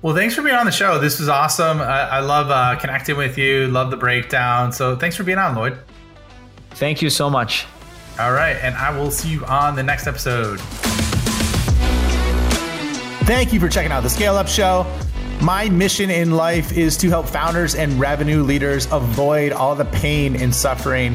[0.00, 1.00] well, thanks for being on the show.
[1.00, 1.80] This was awesome.
[1.80, 3.66] I, I love uh, connecting with you.
[3.66, 4.70] Love the breakdown.
[4.70, 5.76] So thanks for being on, Lloyed.
[6.70, 7.66] Thank you so much.
[8.20, 10.60] All right, and I will see you on the next episode.
[13.28, 14.86] Thank you for checking out the Scale Up Show.
[15.42, 20.34] My mission in life is to help founders and revenue leaders avoid all the pain
[20.34, 21.14] and suffering